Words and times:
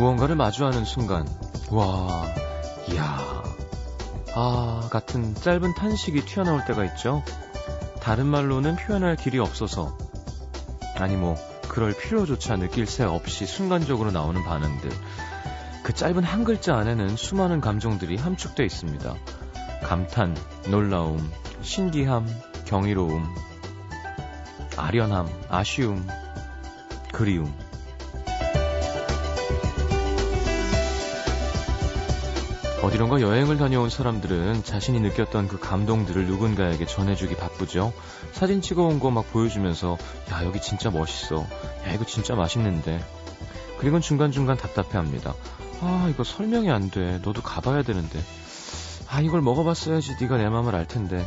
무언가를 0.00 0.34
마주하는 0.34 0.86
순간, 0.86 1.28
와, 1.70 2.24
이야, 2.88 3.44
아, 4.34 4.88
같은 4.90 5.34
짧은 5.34 5.74
탄식이 5.74 6.24
튀어나올 6.24 6.64
때가 6.64 6.86
있죠. 6.86 7.22
다른 8.00 8.24
말로는 8.26 8.76
표현할 8.76 9.16
길이 9.16 9.38
없어서, 9.38 9.98
아니 10.96 11.16
뭐, 11.16 11.36
그럴 11.68 11.94
필요조차 11.94 12.56
느낄 12.56 12.86
새 12.86 13.04
없이 13.04 13.44
순간적으로 13.44 14.10
나오는 14.10 14.42
반응들. 14.42 14.90
그 15.82 15.92
짧은 15.92 16.24
한 16.24 16.44
글자 16.44 16.76
안에는 16.78 17.16
수많은 17.16 17.60
감정들이 17.60 18.16
함축되어 18.16 18.64
있습니다. 18.64 19.14
감탄, 19.82 20.34
놀라움, 20.70 21.30
신기함, 21.60 22.26
경이로움, 22.64 23.26
아련함, 24.78 25.28
아쉬움, 25.50 26.08
그리움. 27.12 27.54
어디론가 32.82 33.20
여행을 33.20 33.58
다녀온 33.58 33.90
사람들은 33.90 34.64
자신이 34.64 35.00
느꼈던 35.00 35.48
그 35.48 35.58
감동들을 35.58 36.26
누군가에게 36.26 36.86
전해주기 36.86 37.36
바쁘죠. 37.36 37.92
사진 38.32 38.62
찍어온 38.62 39.00
거 39.00 39.10
막 39.10 39.30
보여주면서, 39.32 39.98
야, 40.32 40.44
여기 40.44 40.60
진짜 40.62 40.90
멋있어. 40.90 41.46
야, 41.86 41.92
이거 41.92 42.04
진짜 42.06 42.34
맛있는데. 42.34 43.04
그리고 43.78 44.00
중간중간 44.00 44.56
답답해 44.56 44.92
합니다. 44.92 45.34
아, 45.82 46.08
이거 46.10 46.24
설명이 46.24 46.70
안 46.70 46.90
돼. 46.90 47.18
너도 47.22 47.42
가봐야 47.42 47.82
되는데. 47.82 48.18
아, 49.08 49.20
이걸 49.20 49.42
먹어봤어야지 49.42 50.16
네가 50.20 50.38
내 50.38 50.48
마음을 50.48 50.74
알 50.74 50.86
텐데. 50.86 51.26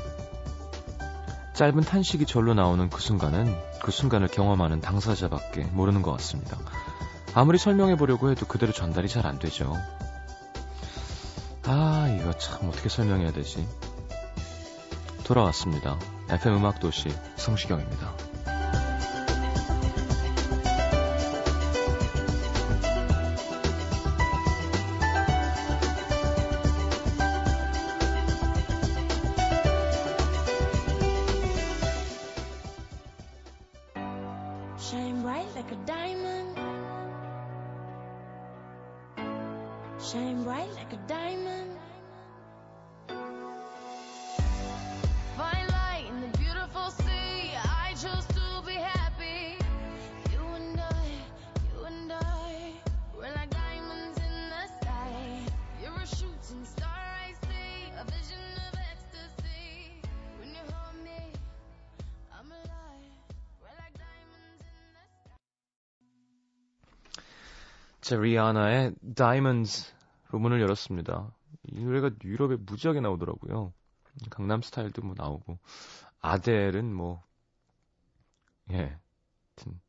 짧은 1.53 1.81
탄식이 1.81 2.25
절로 2.25 2.55
나오는 2.55 2.89
그 2.89 2.99
순간은 2.99 3.55
그 3.83 3.91
순간을 3.91 4.27
경험하는 4.29 4.81
당사자밖에 4.81 5.65
모르는 5.71 6.01
것 6.01 6.11
같습니다. 6.13 6.57
아무리 7.35 7.59
설명해 7.59 7.95
보려고 7.95 8.31
해도 8.31 8.47
그대로 8.47 8.71
전달이 8.71 9.07
잘 9.07 9.27
안 9.27 9.37
되죠. 9.37 9.77
아, 11.65 12.07
이거 12.19 12.33
참 12.33 12.67
어떻게 12.67 12.89
설명해야 12.89 13.31
되지? 13.31 13.65
돌아왔습니다. 15.23 15.97
FM 16.29 16.57
음악도시 16.57 17.09
성시경입니다. 17.37 18.32
리아나의 68.43 68.93
Diamonds로 69.15 70.39
문을 70.39 70.59
열었습니다. 70.61 71.31
이 71.63 71.83
노래가 71.83 72.11
유럽에 72.23 72.57
무지하게 72.57 72.99
나오더라고요. 72.99 73.71
강남 74.29 74.61
스타일도 74.61 75.01
뭐 75.01 75.15
나오고. 75.17 75.57
아델은 76.19 76.93
뭐, 76.93 77.23
예. 78.71 78.75
하여튼 78.75 79.79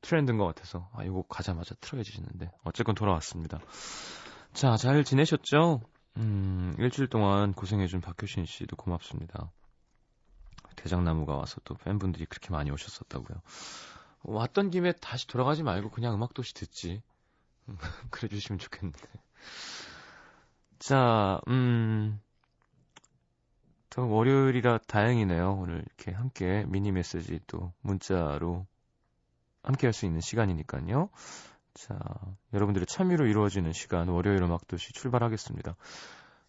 트렌드인 0.00 0.38
것 0.38 0.46
같아서, 0.46 0.88
아, 0.94 1.04
이거 1.04 1.22
가자마자 1.28 1.74
틀어야지는데. 1.80 2.50
어쨌건 2.64 2.94
돌아왔습니다. 2.94 3.58
자, 4.54 4.76
잘 4.76 5.04
지내셨죠? 5.04 5.82
음, 6.16 6.74
일주일 6.78 7.08
동안 7.08 7.52
고생해준 7.52 8.00
박효신 8.00 8.46
씨도 8.46 8.76
고맙습니다. 8.76 9.52
대장나무가 10.76 11.36
와서 11.36 11.60
또 11.64 11.74
팬분들이 11.74 12.24
그렇게 12.24 12.50
많이 12.50 12.70
오셨었다고요. 12.70 13.38
왔던 14.22 14.70
김에 14.70 14.92
다시 14.92 15.26
돌아가지 15.26 15.62
말고 15.62 15.90
그냥 15.90 16.14
음악도시 16.14 16.54
듣지. 16.54 17.02
그래 18.10 18.28
주시면 18.28 18.58
좋겠는데. 18.58 19.00
자, 20.78 21.40
음. 21.48 22.20
또 23.90 24.08
월요일이라 24.08 24.78
다행이네요. 24.86 25.52
오늘 25.60 25.84
이렇게 25.84 26.12
함께 26.12 26.64
미니 26.68 26.92
메시지 26.92 27.40
또 27.46 27.72
문자로 27.82 28.66
함께 29.62 29.86
할 29.86 29.92
수 29.92 30.06
있는 30.06 30.20
시간이니까요. 30.20 31.10
자, 31.74 31.98
여러분들의 32.54 32.86
참여로 32.86 33.26
이루어지는 33.26 33.72
시간 33.72 34.08
월요일 34.08 34.42
음악도시 34.42 34.92
출발하겠습니다. 34.92 35.76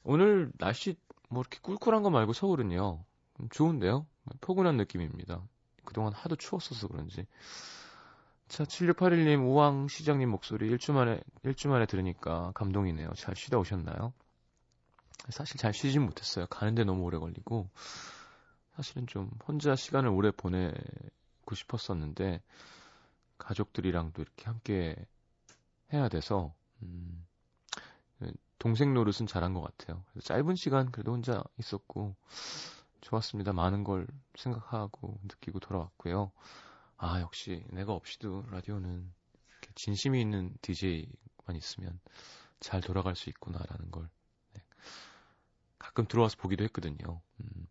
오늘 0.03 0.51
날씨 0.59 0.97
뭐 1.29 1.41
이렇게 1.41 1.59
꿀꿀한 1.61 2.03
거 2.03 2.09
말고 2.09 2.33
서울은요. 2.33 3.03
음, 3.39 3.49
좋은데요? 3.51 4.05
포근한 4.41 4.77
느낌입니다. 4.77 5.41
그동안 5.83 6.13
하도 6.13 6.35
추웠어서 6.35 6.88
그런지. 6.88 7.25
자, 8.51 8.66
7681님, 8.66 9.50
우왕 9.50 9.88
시장님 9.88 10.29
목소리 10.29 10.67
일주 10.67 10.91
만에, 10.91 11.22
일주 11.44 11.69
만에 11.69 11.85
들으니까 11.85 12.51
감동이네요. 12.53 13.13
잘 13.13 13.34
쉬다 13.34 13.57
오셨나요? 13.57 14.12
사실 15.29 15.56
잘 15.56 15.73
쉬진 15.73 16.01
못했어요. 16.01 16.47
가는데 16.47 16.84
너무 16.84 17.03
오래 17.03 17.17
걸리고. 17.17 17.69
사실은 18.75 19.07
좀 19.07 19.31
혼자 19.47 19.78
시간을 19.78 20.09
오래 20.09 20.31
보내고 20.31 21.56
싶었었는데, 21.56 22.41
가족들이랑도 23.38 24.22
이렇게 24.22 24.44
함께 24.44 24.97
해야 25.94 26.09
돼서, 26.09 26.53
음, 26.81 27.25
동생 28.59 28.94
노릇은 28.94 29.28
잘한 29.28 29.53
것 29.53 29.62
같아요. 29.62 30.03
짧은 30.25 30.56
시간 30.57 30.91
그래도 30.91 31.13
혼자 31.13 31.41
있었고, 31.57 32.18
좋았습니다. 33.00 33.53
많은 33.53 33.85
걸 33.85 34.07
생각하고 34.35 35.18
느끼고 35.23 35.62
돌아왔고요. 35.62 36.33
아, 37.03 37.19
역시 37.19 37.63
내가 37.72 37.94
없이도 37.94 38.45
라디오는 38.51 39.12
진심이 39.73 40.22
있는 40.22 40.56
DJ만 40.62 41.56
있으면 41.56 42.00
잘 42.59 42.79
돌아갈 42.81 43.16
수 43.16 43.29
있구나라는 43.29 43.89
걸 43.89 44.07
네. 44.53 44.62
가끔 45.79 46.06
들어와서 46.06 46.38
보기도 46.38 46.63
했거든요. 46.66 47.22
음. 47.39 47.67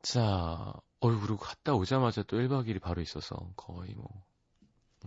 자, 0.00 0.72
어휴, 1.00 1.20
그리고 1.20 1.36
갔다 1.36 1.74
오자마자 1.74 2.22
또 2.22 2.38
1박 2.38 2.66
2일이 2.68 2.80
바로 2.80 3.02
있어서 3.02 3.36
거의 3.54 3.94
뭐 3.94 4.08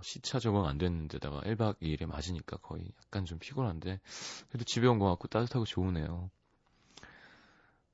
시차 0.04 0.38
적응 0.40 0.66
안 0.66 0.78
됐는데다가 0.78 1.42
1박 1.42 1.80
2일에 1.82 2.06
맞으니까 2.06 2.58
거의 2.58 2.92
약간 3.04 3.26
좀 3.26 3.40
피곤한데 3.40 4.00
그래도 4.50 4.64
집에 4.66 4.86
온 4.88 5.00
것 5.00 5.08
같고 5.10 5.28
따뜻하고 5.30 5.66
좋으네요. 5.66 6.30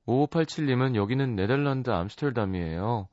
5587님은 0.06 0.94
여기는 0.94 1.34
네덜란드 1.36 1.90
암스테르담이에요. 1.90 3.08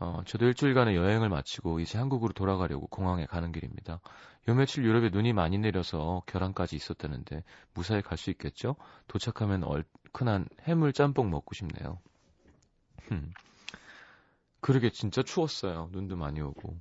어, 0.00 0.22
저도 0.24 0.46
일주일간의 0.46 0.96
여행을 0.96 1.28
마치고 1.28 1.80
이제 1.80 1.98
한국으로 1.98 2.32
돌아가려고 2.32 2.86
공항에 2.86 3.26
가는 3.26 3.52
길입니다. 3.52 4.00
요 4.48 4.54
며칠 4.54 4.84
유럽에 4.84 5.10
눈이 5.10 5.34
많이 5.34 5.58
내려서 5.58 6.22
결항까지 6.26 6.74
있었다는데 6.76 7.44
무사히 7.74 8.00
갈 8.02 8.16
수 8.16 8.30
있겠죠? 8.30 8.76
도착하면 9.08 9.62
얼큰한 9.64 10.48
해물 10.62 10.92
짬뽕 10.94 11.30
먹고 11.30 11.54
싶네요. 11.54 11.98
흠. 13.08 13.30
그러게 14.60 14.90
진짜 14.90 15.22
추웠어요. 15.22 15.88
눈도 15.92 16.16
많이 16.16 16.40
오고. 16.40 16.78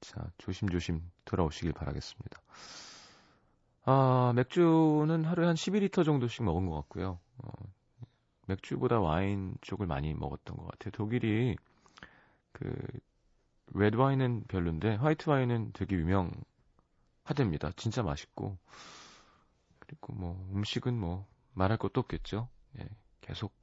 자, 0.00 0.30
조심조심 0.38 1.02
돌아오시길 1.24 1.72
바라겠습니다. 1.72 2.40
아, 3.84 4.32
맥주는 4.36 5.24
하루에 5.24 5.46
한 5.46 5.54
12리터 5.54 6.04
정도씩 6.04 6.44
먹은 6.44 6.66
것 6.66 6.74
같고요. 6.76 7.18
어, 7.38 7.50
맥주보다 8.48 9.00
와인 9.00 9.54
쪽을 9.60 9.86
많이 9.86 10.14
먹었던 10.14 10.56
것 10.56 10.66
같아요. 10.66 10.90
독일이 10.92 11.56
그 12.52 12.74
레드 13.74 13.96
와인은 13.96 14.44
별론데 14.48 14.96
화이트 14.96 15.28
와인은 15.28 15.72
되게 15.74 15.96
유명하답니다. 15.96 17.72
진짜 17.76 18.02
맛있고 18.02 18.58
그리고 19.78 20.12
뭐 20.14 20.50
음식은 20.54 20.98
뭐 20.98 21.26
말할 21.52 21.78
것도 21.78 22.00
없겠죠. 22.00 22.48
예, 22.78 22.88
계속 23.20 23.54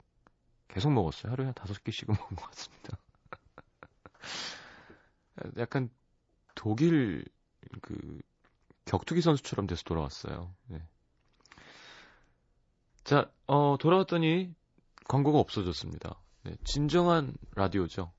계속 0.68 0.92
먹었어요. 0.92 1.32
하루에 1.32 1.46
한 1.46 1.54
다섯 1.54 1.82
개씩은 1.82 2.14
먹은 2.14 2.36
것 2.36 2.44
같습니다. 2.46 2.98
약간 5.58 5.90
독일 6.54 7.24
그 7.82 8.20
격투기 8.84 9.20
선수처럼 9.20 9.66
돼서 9.66 9.82
돌아왔어요. 9.84 10.54
네. 10.66 10.80
자, 13.04 13.30
어, 13.46 13.76
돌아왔더니 13.78 14.52
광고가 15.08 15.38
없어졌습니다. 15.38 16.20
네, 16.44 16.56
진정한 16.64 17.34
라디오죠. 17.54 18.12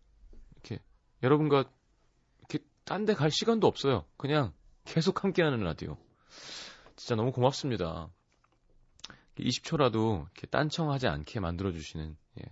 이렇게 0.56 0.80
여러분과 1.24 1.66
이렇게 2.40 2.60
딴 2.86 3.06
데 3.06 3.14
갈 3.14 3.32
시간도 3.32 3.68
없어요. 3.68 4.06
그냥 4.18 4.54
계속 4.86 5.24
함께하는 5.24 5.60
라디오. 5.64 5.98
진짜 6.96 7.16
너무 7.16 7.32
고맙습니다. 7.32 8.10
20초라도 9.38 10.24
이렇게 10.24 10.48
딴청하지 10.48 11.08
않게 11.08 11.40
만들어주시는, 11.40 12.18
예. 12.40 12.44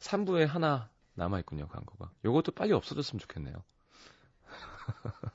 3부에 0.00 0.44
하나 0.46 0.90
남아있군요, 1.14 1.68
광고가. 1.68 2.10
요것도 2.24 2.52
빨리 2.52 2.72
없어졌으면 2.72 3.20
좋겠네요. 3.20 3.54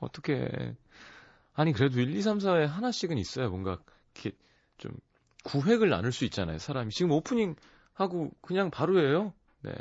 어떻게, 0.00 0.74
아니, 1.52 1.72
그래도 1.72 2.00
1, 2.00 2.14
2, 2.16 2.22
3, 2.22 2.38
4에 2.38 2.66
하나씩은 2.66 3.18
있어야 3.18 3.48
뭔가, 3.48 3.78
이렇게 4.14 4.36
좀, 4.78 4.92
구획을 5.48 5.88
나눌 5.88 6.12
수 6.12 6.26
있잖아요, 6.26 6.58
사람이. 6.58 6.90
지금 6.90 7.10
오프닝 7.10 7.56
하고 7.94 8.30
그냥 8.42 8.70
바로예요? 8.70 9.32
네. 9.62 9.72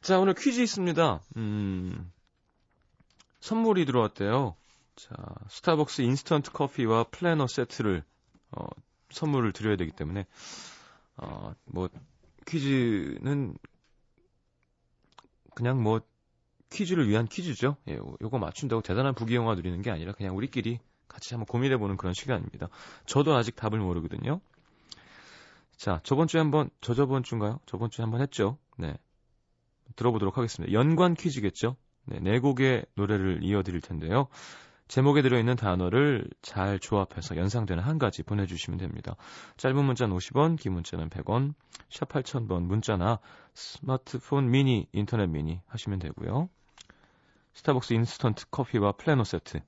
자, 0.00 0.18
오늘 0.18 0.34
퀴즈 0.34 0.60
있습니다. 0.60 1.20
음, 1.36 2.12
선물이 3.38 3.84
들어왔대요. 3.84 4.56
자, 4.96 5.14
스타벅스 5.48 6.02
인스턴트 6.02 6.50
커피와 6.50 7.04
플래너 7.04 7.46
세트를, 7.46 8.02
어, 8.50 8.66
선물을 9.10 9.52
드려야 9.52 9.76
되기 9.76 9.92
때문에, 9.92 10.26
어, 11.16 11.54
뭐, 11.66 11.88
퀴즈는 12.46 13.54
그냥 15.54 15.82
뭐, 15.82 16.00
퀴즈를 16.70 17.08
위한 17.08 17.28
퀴즈죠. 17.28 17.76
예, 17.88 17.94
요거 17.94 18.38
맞춘다고 18.38 18.82
대단한 18.82 19.14
부귀영화 19.14 19.54
누리는 19.54 19.80
게 19.82 19.90
아니라 19.90 20.12
그냥 20.12 20.36
우리끼리 20.36 20.80
같이 21.10 21.34
한번 21.34 21.46
고민해보는 21.46 21.96
그런 21.96 22.14
시간입니다. 22.14 22.68
저도 23.04 23.34
아직 23.34 23.56
답을 23.56 23.78
모르거든요. 23.78 24.40
자, 25.76 26.00
저번 26.04 26.26
주에 26.26 26.40
한번, 26.40 26.70
저 26.80 26.94
저번 26.94 27.22
주인가요? 27.22 27.58
저번 27.66 27.90
주에 27.90 28.02
한번 28.02 28.20
했죠. 28.22 28.56
네. 28.78 28.96
들어보도록 29.96 30.38
하겠습니다. 30.38 30.72
연관 30.72 31.14
퀴즈겠죠? 31.14 31.76
네, 32.04 32.20
네 32.20 32.38
곡의 32.38 32.86
노래를 32.94 33.40
이어드릴 33.42 33.80
텐데요. 33.80 34.28
제목에 34.88 35.22
들어있는 35.22 35.56
단어를 35.56 36.28
잘 36.42 36.78
조합해서 36.78 37.36
연상되는 37.36 37.82
한 37.82 37.98
가지 37.98 38.22
보내주시면 38.22 38.78
됩니다. 38.78 39.14
짧은 39.56 39.84
문자는 39.84 40.16
50원, 40.16 40.58
긴 40.58 40.72
문자는 40.72 41.10
100원, 41.10 41.54
샵 41.90 42.08
8000번 42.08 42.62
문자나 42.62 43.18
스마트폰 43.54 44.50
미니, 44.50 44.88
인터넷 44.92 45.28
미니 45.28 45.60
하시면 45.66 45.98
되고요. 46.00 46.48
스타벅스 47.54 47.94
인스턴트 47.94 48.46
커피와 48.50 48.92
플래너 48.92 49.24
세트. 49.24 49.60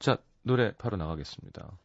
자, 0.00 0.16
노래 0.42 0.72
바로 0.76 0.96
나가겠습니다. 0.96 1.78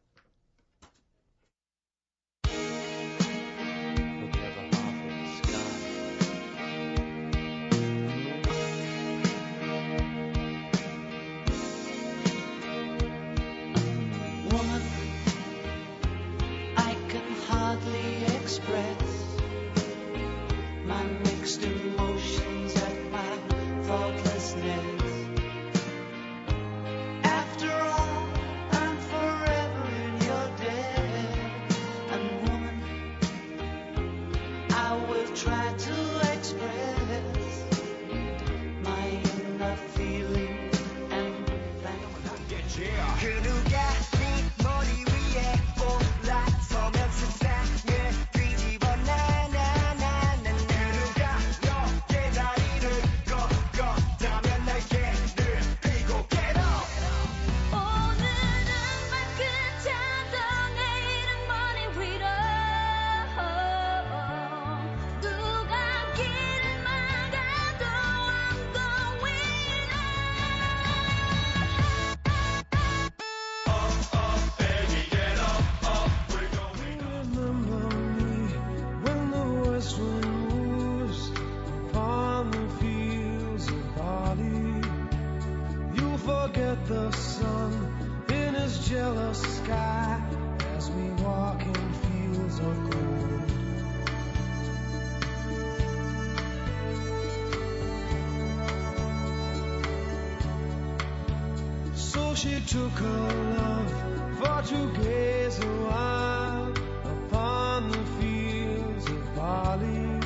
Took 102.75 102.92
her 102.92 103.33
love 103.57 103.92
for 104.38 104.62
to 104.68 105.01
gaze 105.01 105.60
a 105.60 105.68
while 105.88 106.74
upon 107.06 107.89
the 107.89 108.04
fields 108.18 109.06
of 109.10 109.36
barley. 109.36 110.20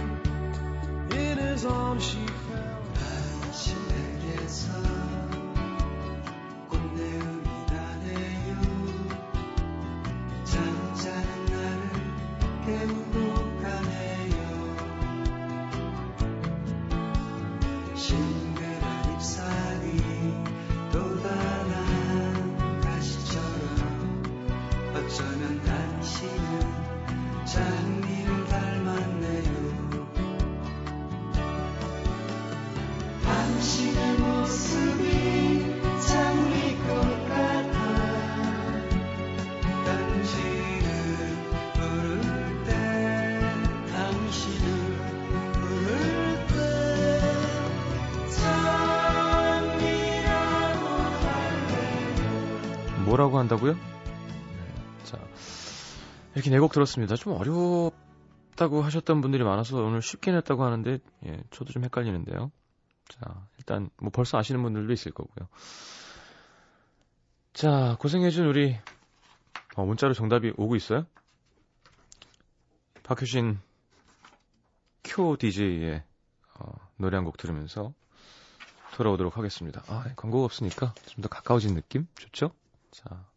In 1.11 1.37
his 1.37 1.63
arms 1.63 2.03
she 2.03 2.25
뭐라고 53.29 53.37
한다고요? 53.39 53.73
네, 53.73 55.03
자, 55.03 55.17
이렇게 56.33 56.49
네 56.49 56.59
곡 56.59 56.71
들었습니다. 56.73 57.15
좀 57.15 57.33
어렵다고 57.33 58.81
하셨던 58.81 59.21
분들이 59.21 59.43
많아서 59.43 59.77
오늘 59.77 60.01
쉽게 60.01 60.31
냈다고 60.31 60.63
하는데, 60.63 60.99
예, 61.25 61.43
저도 61.51 61.71
좀 61.71 61.83
헷갈리는데요. 61.83 62.51
자, 63.07 63.47
일단, 63.57 63.89
뭐 64.01 64.11
벌써 64.11 64.37
아시는 64.37 64.61
분들도 64.63 64.91
있을 64.93 65.11
거고요. 65.11 65.47
자, 67.53 67.97
고생해준 67.99 68.45
우리, 68.47 68.77
어, 69.75 69.85
문자로 69.85 70.13
정답이 70.13 70.53
오고 70.57 70.75
있어요? 70.75 71.05
박효신 73.03 73.59
큐 75.03 75.35
DJ의 75.39 76.03
어, 76.59 76.71
노래 76.97 77.15
한 77.17 77.25
곡 77.25 77.37
들으면서 77.37 77.93
돌아오도록 78.95 79.37
하겠습니다. 79.37 79.81
아, 79.87 80.03
광고가 80.15 80.45
없으니까 80.45 80.93
좀 81.07 81.21
더 81.23 81.29
가까워진 81.29 81.73
느낌? 81.75 82.07
좋죠? 82.15 82.51
자, 82.91 83.27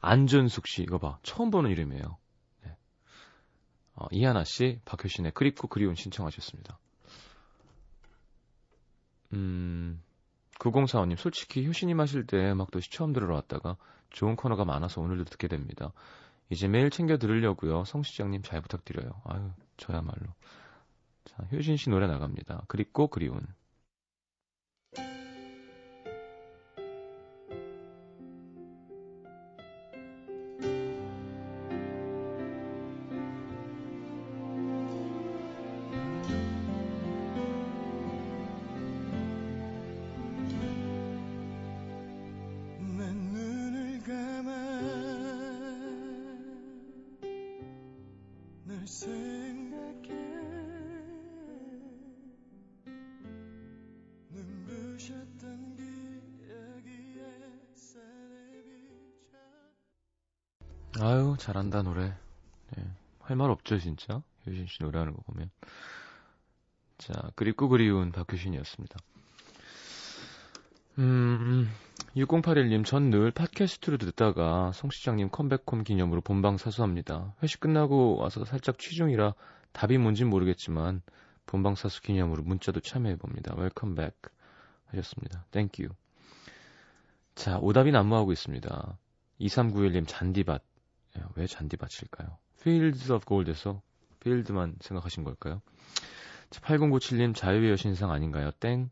안준숙 0.00 0.66
씨, 0.66 0.82
이거 0.82 0.98
봐. 0.98 1.18
처음 1.22 1.50
보는 1.50 1.70
이름이에요. 1.70 2.16
네. 2.64 2.76
어, 3.94 4.06
이하나 4.10 4.44
씨, 4.44 4.80
박효신의 4.84 5.32
그립고 5.32 5.68
그리운 5.68 5.94
신청하셨습니다. 5.94 6.78
음, 9.34 10.02
9045님, 10.58 11.16
솔직히 11.16 11.66
효신님 11.66 12.00
하실 12.00 12.26
때 12.26 12.50
음악도시 12.50 12.90
처음 12.90 13.12
들으러 13.12 13.34
왔다가 13.34 13.76
좋은 14.10 14.36
코너가 14.36 14.64
많아서 14.64 15.00
오늘도 15.00 15.24
듣게 15.24 15.48
됩니다. 15.48 15.92
이제 16.50 16.66
매일 16.66 16.90
챙겨 16.90 17.18
들으려고요. 17.18 17.84
성 17.84 18.02
시장님 18.02 18.42
잘 18.42 18.62
부탁드려요. 18.62 19.20
아유, 19.24 19.50
저야말로. 19.76 20.32
자, 21.24 21.36
효신 21.52 21.76
씨 21.76 21.90
노래 21.90 22.06
나갑니다. 22.06 22.64
그립고 22.68 23.08
그리운. 23.08 23.46
없죠, 63.68 63.78
진짜. 63.78 64.22
효신 64.46 64.66
씨 64.66 64.82
노래하는 64.82 65.12
거 65.12 65.20
보면. 65.22 65.50
자, 66.96 67.12
그립고 67.36 67.68
그리운 67.68 68.10
박효신이었습니다. 68.12 68.96
음, 70.98 71.70
6081님, 72.16 72.84
전 72.84 73.10
늘 73.10 73.30
팟캐스트로 73.30 73.98
듣다가 73.98 74.72
성시장님 74.72 75.28
come 75.30 75.48
back 75.48 75.66
home 75.66 75.84
기념으로 75.84 76.22
본방 76.22 76.56
사수합니다. 76.56 77.34
회식 77.42 77.60
끝나고 77.60 78.16
와서 78.16 78.44
살짝 78.44 78.78
취중이라 78.78 79.34
답이 79.72 79.98
뭔진 79.98 80.28
모르겠지만 80.28 81.02
본방 81.46 81.74
사수 81.74 82.00
기념으로 82.02 82.42
문자도 82.42 82.80
참여해봅니다. 82.80 83.54
welcome 83.54 83.94
back 83.94 84.16
하셨습니다. 84.86 85.44
Thank 85.50 85.71
you. 85.71 85.88
자, 87.34 87.58
오답이 87.58 87.92
난무하고 87.92 88.32
있습니다. 88.32 88.98
2391님, 89.40 90.04
잔디밭. 90.08 90.62
예, 91.18 91.22
왜 91.36 91.46
잔디밭일까요? 91.46 92.38
Fields 92.60 93.12
of 93.12 93.26
Gold에서 93.26 93.82
필드만 94.20 94.76
생각하신 94.80 95.24
걸까요? 95.24 95.62
자, 96.50 96.60
8097님, 96.60 97.34
자유의 97.34 97.70
여신상 97.72 98.10
아닌가요? 98.10 98.50
땡. 98.58 98.90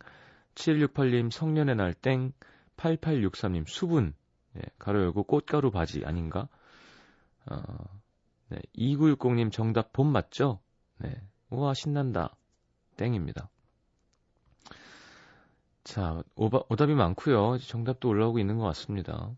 7168님, 0.54 1.30
성년의 1.30 1.76
날 1.76 1.94
땡. 1.94 2.32
8863님, 2.76 3.66
수분. 3.66 4.14
예, 4.56 4.62
가로 4.78 5.02
열고 5.02 5.24
꽃가루 5.24 5.70
바지 5.70 6.04
아닌가? 6.04 6.48
어, 7.46 7.62
네, 8.48 8.58
2960님, 8.76 9.50
정답 9.52 9.92
봄 9.92 10.08
맞죠? 10.08 10.60
네. 10.98 11.14
우와, 11.50 11.74
신난다. 11.74 12.36
땡입니다. 12.96 13.50
자, 15.84 16.22
오바, 16.34 16.62
오답이 16.68 16.94
많고요 16.94 17.58
정답도 17.58 18.08
올라오고 18.08 18.38
있는 18.38 18.58
것 18.58 18.64
같습니다. 18.64 19.30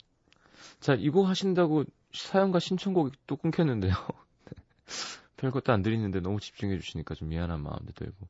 자, 0.81 0.95
이거 0.95 1.25
하신다고 1.25 1.85
사연과 2.13 2.59
신청곡이 2.59 3.17
또 3.27 3.37
끊겼는데요. 3.37 3.93
네. 4.47 4.63
별것도 5.37 5.73
안 5.73 5.83
드리는데 5.83 6.21
너무 6.21 6.41
집중해 6.41 6.79
주시니까 6.79 7.15
좀 7.15 7.29
미안한 7.29 7.63
마음도 7.63 7.93
들고. 7.93 8.29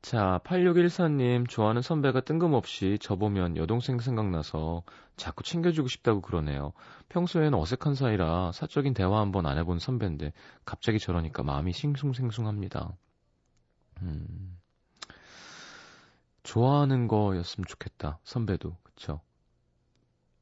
자, 0.00 0.40
8614님, 0.44 1.48
좋아하는 1.48 1.82
선배가 1.82 2.20
뜬금없이 2.20 2.98
저보면 3.00 3.56
여동생 3.56 3.98
생각나서 3.98 4.84
자꾸 5.16 5.42
챙겨주고 5.42 5.88
싶다고 5.88 6.20
그러네요. 6.22 6.72
평소에는 7.08 7.54
어색한 7.54 7.94
사이라 7.94 8.52
사적인 8.52 8.94
대화 8.94 9.20
한번 9.20 9.46
안 9.46 9.58
해본 9.58 9.80
선배인데 9.80 10.32
갑자기 10.64 11.00
저러니까 11.00 11.42
마음이 11.42 11.72
싱숭생숭합니다. 11.72 12.96
음, 14.02 14.58
좋아하는 16.44 17.08
거였으면 17.08 17.66
좋겠다. 17.66 18.20
선배도. 18.22 18.76
그쵸? 18.84 19.20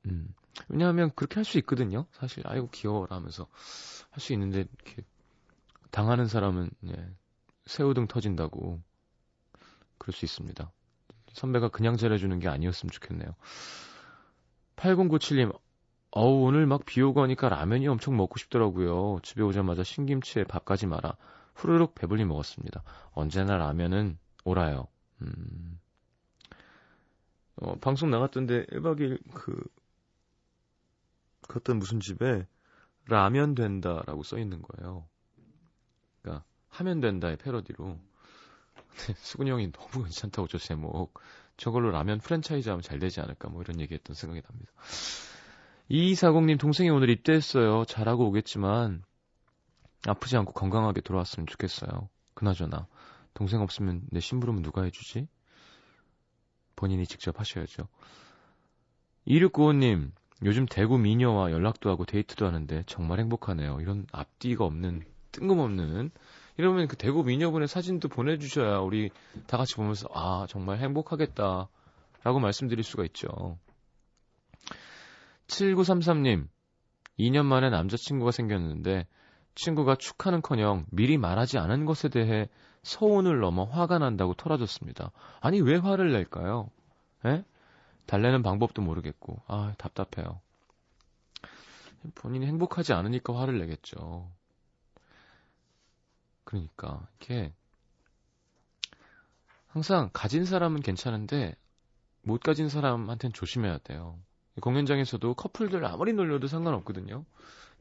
음, 0.06 0.28
왜냐하면 0.68 1.10
그렇게 1.14 1.36
할 1.36 1.44
수 1.44 1.58
있거든요. 1.58 2.06
사실, 2.12 2.42
아이고, 2.46 2.68
귀여워라 2.70 3.16
하면서 3.16 3.46
할 4.10 4.20
수 4.20 4.32
있는데, 4.32 4.60
이렇게, 4.60 5.02
당하는 5.90 6.26
사람은, 6.26 6.70
예, 6.88 7.10
새우등 7.66 8.06
터진다고, 8.08 8.80
그럴 9.98 10.12
수 10.12 10.24
있습니다. 10.24 10.70
선배가 11.32 11.68
그냥 11.68 11.96
잘해주는 11.96 12.38
게 12.38 12.48
아니었으면 12.48 12.90
좋겠네요. 12.90 13.34
8097님, 14.76 15.52
어우, 16.12 16.44
오늘 16.46 16.66
막 16.66 16.84
비 16.86 17.02
오고 17.02 17.22
하니까 17.22 17.48
라면이 17.48 17.86
엄청 17.88 18.16
먹고 18.16 18.38
싶더라고요. 18.38 19.18
집에 19.22 19.42
오자마자 19.42 19.82
신김치에 19.82 20.44
밥까지 20.44 20.86
말아 20.86 21.16
후루룩 21.54 21.94
배불리 21.94 22.24
먹었습니다. 22.24 22.82
언제나 23.12 23.56
라면은 23.56 24.18
오라요. 24.44 24.88
음. 25.22 25.78
어, 27.56 27.76
방송 27.80 28.10
나갔던데 28.10 28.66
1박 28.66 28.98
2일 29.00 29.18
그, 29.34 29.62
그 31.48 31.58
어떤 31.58 31.78
무슨 31.78 32.00
집에 32.00 32.46
라면 33.08 33.54
된다라고 33.54 34.22
써 34.22 34.38
있는 34.38 34.62
거예요. 34.62 35.06
그러니까 36.22 36.44
하면 36.68 37.00
된다의 37.00 37.36
패러디로. 37.36 37.98
수근이 39.16 39.50
형이 39.50 39.72
너무 39.72 40.04
괜찮다고 40.04 40.48
저 40.48 40.58
제목. 40.58 41.18
저걸로 41.56 41.90
라면 41.90 42.18
프랜차이즈 42.18 42.68
하면 42.68 42.82
잘 42.82 42.98
되지 42.98 43.20
않을까 43.20 43.48
뭐 43.48 43.62
이런 43.62 43.80
얘기했던 43.80 44.14
생각이 44.14 44.42
납니다. 44.42 44.72
2240님 45.90 46.58
동생이 46.58 46.90
오늘 46.90 47.10
입대했어요. 47.10 47.84
잘하고 47.84 48.26
오겠지만 48.28 49.04
아프지 50.06 50.36
않고 50.36 50.52
건강하게 50.52 51.00
돌아왔으면 51.00 51.46
좋겠어요. 51.46 52.08
그나저나 52.34 52.86
동생 53.34 53.60
없으면 53.60 54.02
내 54.10 54.20
심부름은 54.20 54.62
누가 54.62 54.82
해주지? 54.82 55.28
본인이 56.74 57.06
직접 57.06 57.38
하셔야죠. 57.40 57.88
2695님, 59.26 60.12
요즘 60.44 60.66
대구 60.66 60.98
미녀와 60.98 61.50
연락도 61.50 61.88
하고 61.88 62.04
데이트도 62.04 62.46
하는데 62.46 62.82
정말 62.86 63.20
행복하네요. 63.20 63.78
이런 63.80 64.06
앞뒤가 64.12 64.64
없는, 64.64 65.02
뜬금없는. 65.32 66.10
이러면 66.58 66.88
그 66.88 66.96
대구 66.96 67.22
미녀분의 67.24 67.68
사진도 67.68 68.08
보내주셔야 68.08 68.78
우리 68.78 69.10
다 69.46 69.56
같이 69.56 69.74
보면서, 69.76 70.08
아, 70.12 70.46
정말 70.48 70.78
행복하겠다. 70.78 71.68
라고 72.22 72.40
말씀드릴 72.40 72.82
수가 72.82 73.04
있죠. 73.06 73.58
7933님, 75.46 76.48
2년 77.18 77.44
만에 77.44 77.70
남자친구가 77.70 78.30
생겼는데, 78.30 79.06
친구가 79.54 79.96
축하는 79.96 80.42
커녕 80.42 80.84
미리 80.90 81.16
말하지 81.16 81.58
않은 81.58 81.86
것에 81.86 82.08
대해 82.08 82.48
서운을 82.82 83.40
넘어 83.40 83.64
화가 83.64 83.98
난다고 83.98 84.34
털어줬습니다. 84.34 85.12
아니, 85.40 85.60
왜 85.60 85.76
화를 85.76 86.12
낼까요? 86.12 86.68
에? 87.24 87.44
달래는 88.06 88.42
방법도 88.42 88.82
모르겠고, 88.82 89.42
아, 89.46 89.74
답답해요. 89.78 90.40
본인이 92.14 92.46
행복하지 92.46 92.92
않으니까 92.92 93.36
화를 93.36 93.58
내겠죠. 93.58 94.30
그러니까, 96.44 97.08
이렇게, 97.18 97.52
항상 99.66 100.10
가진 100.12 100.44
사람은 100.44 100.80
괜찮은데, 100.80 101.56
못 102.22 102.40
가진 102.40 102.68
사람한테는 102.68 103.32
조심해야 103.32 103.78
돼요. 103.78 104.18
공연장에서도 104.60 105.34
커플들 105.34 105.84
아무리 105.84 106.12
놀려도 106.12 106.46
상관없거든요. 106.46 107.24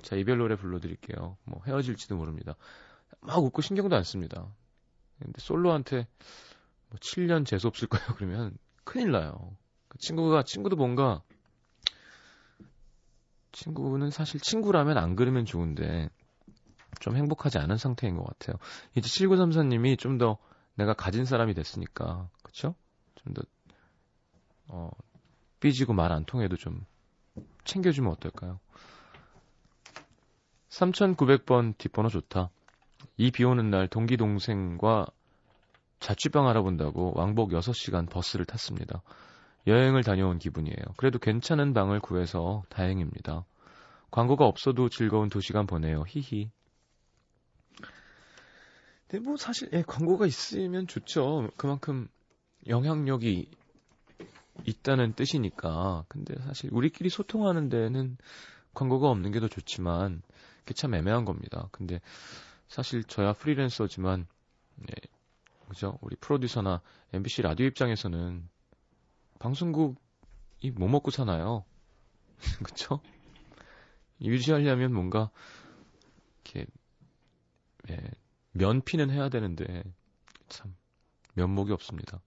자, 0.01 0.15
이별 0.15 0.39
노래 0.39 0.55
불러드릴게요. 0.55 1.38
뭐, 1.46 1.62
헤어질지도 1.65 2.15
모릅니다. 2.15 2.55
막 3.22 3.38
웃고 3.44 3.62
신경도 3.62 3.96
안 3.96 4.03
씁니다. 4.03 4.48
근데 5.20 5.39
솔로한테 5.39 6.08
뭐 6.89 7.00
7년 7.00 7.46
재수 7.46 7.67
없을 7.67 7.88
거예요. 7.88 8.05
그러면 8.15 8.58
큰일 8.84 9.12
나요. 9.12 9.55
그 9.96 10.00
친구가 10.00 10.44
친구도 10.44 10.75
뭔가 10.75 11.22
친구는 13.54 14.10
사실 14.12 14.42
친구라면 14.42 14.98
안 14.98 15.16
그러면 15.16 15.46
좋은데 15.46 16.10
좀 17.00 17.16
행복하지 17.16 17.58
않은 17.60 17.78
상태인 17.78 18.18
것 18.18 18.25
같아요. 18.25 18.58
이제 18.96 19.08
7934님이 19.08 19.98
좀 19.98 20.18
더 20.18 20.38
내가 20.75 20.94
가진 20.94 21.24
사람이 21.24 21.54
됐으니까 21.54 22.30
그쵸? 22.44 22.75
좀 23.16 23.34
더 23.34 23.42
어, 24.68 24.90
삐지고 25.62 25.94
말 25.94 26.12
안 26.12 26.25
통해도 26.25 26.58
좀 26.58 26.86
챙겨주면 27.64 28.12
어떨까요? 28.12 28.60
3900번 30.70 31.78
뒷번호 31.78 32.10
좋다. 32.10 32.50
이 33.18 33.32
비 33.32 33.46
오는 33.46 33.70
날 33.70 33.88
동기 33.88 34.18
동생과 34.18 35.06
자취방 36.00 36.48
알아본다고 36.48 37.14
왕복 37.16 37.52
6시간 37.52 38.10
버스를 38.10 38.46
탔습니다. 38.46 39.02
여행을 39.67 40.03
다녀온 40.03 40.38
기분이에요. 40.38 40.77
그래도 40.98 41.19
괜찮은 41.19 41.74
방을 41.74 42.00
구해서 42.00 42.63
다행입니다. 42.69 43.45
광고가 44.12 44.45
없어도 44.45 44.89
즐거운 44.89 45.29
2시간 45.29 45.67
보내요. 45.67 46.03
히히. 46.07 46.51
근데 49.07 49.24
뭐 49.24 49.38
사실 49.38 49.69
예, 49.74 49.81
광고가 49.81 50.25
있으면 50.25 50.88
좋죠. 50.88 51.50
그만큼 51.57 52.07
영향력이 52.67 53.50
있다는 54.65 55.13
뜻이니까. 55.13 56.05
근데 56.07 56.36
사실 56.43 56.69
우리끼리 56.74 57.10
소통하는 57.10 57.69
데는 57.69 58.17
광고가 58.74 59.10
없는 59.10 59.31
게 59.31 59.39
더 59.39 59.48
좋지만 59.48 60.22
그게 60.60 60.74
참 60.74 60.93
애매한 60.95 61.25
겁니다. 61.25 61.69
근데 61.72 62.01
사실 62.67 63.03
저야 63.03 63.34
프리랜서지만 63.34 64.27
예, 64.89 64.93
그죠? 65.69 65.98
우리 66.01 66.15
프로듀서나 66.15 66.81
MBC 67.13 67.43
라디오 67.43 67.67
입장에서는 67.67 68.48
방송국이 69.39 70.72
뭐 70.75 70.88
먹고 70.89 71.12
사나요? 71.12 71.65
그쵸? 72.63 73.01
유지하려면 74.22 74.94
뭔가 74.94 75.30
이렇게 76.46 76.65
예, 77.89 77.98
면피는 78.54 79.10
해야 79.12 79.30
되는데 79.30 79.84
참 80.50 80.75
면목이 81.36 81.72
없습니다. 81.74 82.22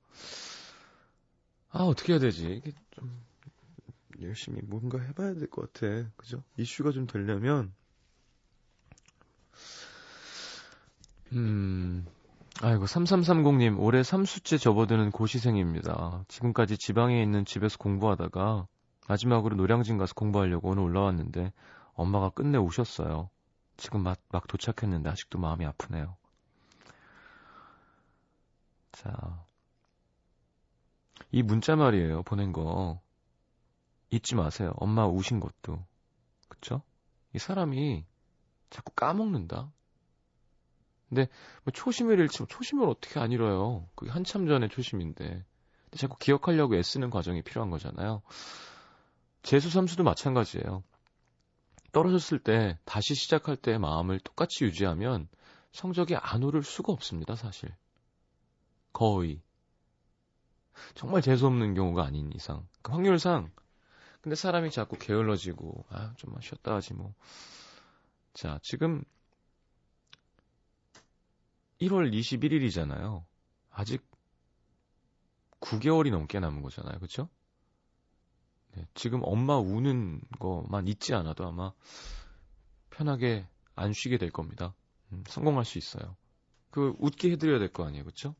아 1.71 1.83
어떻게 1.85 2.12
해야 2.12 2.21
되지? 2.21 2.47
이게 2.61 2.73
좀 2.91 3.25
열심히 4.21 4.61
뭔가 4.62 5.00
해봐야 5.00 5.35
될 5.35 5.49
것 5.50 5.73
같아. 5.73 6.11
그죠? 6.17 6.43
이슈가 6.59 6.93
좀 6.93 7.07
되려면 7.07 7.75
음, 11.33 12.07
아이고, 12.61 12.87
3330님, 12.87 13.79
올해 13.79 14.00
3수째 14.00 14.61
접어드는 14.61 15.12
고시생입니다. 15.12 16.25
지금까지 16.27 16.77
지방에 16.77 17.23
있는 17.23 17.45
집에서 17.45 17.79
공부하다가 17.79 18.67
마지막으로 19.07 19.55
노량진 19.55 19.97
가서 19.97 20.12
공부하려고 20.15 20.71
오늘 20.71 20.83
올라왔는데 20.83 21.53
엄마가 21.95 22.31
끝내 22.31 22.59
오셨어요. 22.59 23.31
지금 23.77 24.03
막, 24.03 24.19
막 24.31 24.49
도착했는데 24.49 25.09
아직도 25.09 25.38
마음이 25.38 25.65
아프네요. 25.67 26.17
자. 28.91 29.45
이 31.31 31.45
문자 31.45 31.77
말이에요. 31.77 32.25
보낸 32.25 32.53
거. 32.53 33.00
잊지 34.11 34.35
마세요. 34.35 34.73
엄마 34.77 35.07
우신 35.07 35.38
것도. 35.38 35.85
그쵸? 36.49 36.83
이 37.33 37.38
사람이 37.38 38.05
자꾸 38.71 38.93
까먹는다? 38.97 39.71
근데 41.09 41.29
뭐 41.65 41.73
초심을 41.73 42.19
잃지 42.19 42.45
초심을 42.49 42.88
어떻게 42.88 43.19
안 43.21 43.33
잃어요? 43.33 43.88
그게 43.95 44.11
한참 44.11 44.47
전에 44.47 44.69
초심인데. 44.69 45.45
자꾸 45.97 46.19
기억하려고 46.19 46.77
애쓰는 46.77 47.09
과정이 47.09 47.43
필요한 47.43 47.71
거잖아요. 47.71 48.23
재수 49.43 49.71
삼수도 49.71 50.05
마찬가지예요. 50.05 50.83
떨어졌을 51.93 52.38
때 52.38 52.79
다시 52.85 53.15
시작할 53.15 53.57
때의 53.57 53.79
마음을 53.79 54.21
똑같이 54.21 54.65
유지하면 54.65 55.29
성적이 55.73 56.17
안 56.17 56.43
오를 56.43 56.62
수가 56.62 56.93
없습니다, 56.93 57.35
사실. 57.35 57.75
거의. 58.93 59.41
정말 60.95 61.23
재수없는 61.23 61.75
경우가 61.75 62.05
아닌 62.05 62.31
이상. 62.35 62.67
그 62.83 62.93
확률상. 62.93 63.50
근데 64.21 64.37
사람이 64.37 64.71
자꾸 64.71 64.97
게을러지고, 64.99 65.87
아, 65.88 66.12
좀만 66.17 66.43
쉬었다 66.43 66.75
하지 66.75 66.93
뭐. 66.93 67.15
자, 68.35 68.59
지금 68.62 69.05
1월 71.81 72.13
21일이잖아요. 72.13 73.25
아직 73.71 74.05
9개월이 75.61 76.11
넘게 76.11 76.41
남은 76.41 76.63
거잖아요. 76.63 76.99
그쵸? 76.99 77.29
네, 78.75 78.87
지금 78.95 79.21
엄마 79.25 79.57
우는 79.59 80.21
거만 80.39 80.87
잊지 80.89 81.15
않아도 81.15 81.47
아마 81.47 81.73
편하게 82.91 83.47
안 83.75 83.93
쉬게 83.93 84.19
될 84.19 84.31
겁니다. 84.31 84.75
음, 85.13 85.25
성공할 85.29 85.65
수 85.65 85.79
있어요. 85.79 86.17
그 86.71 86.95
웃게 86.99 87.31
해드려야 87.33 87.59
될 87.59 87.73
거 87.73 87.85
아니에요. 87.87 88.05
그쵸? 88.05 88.35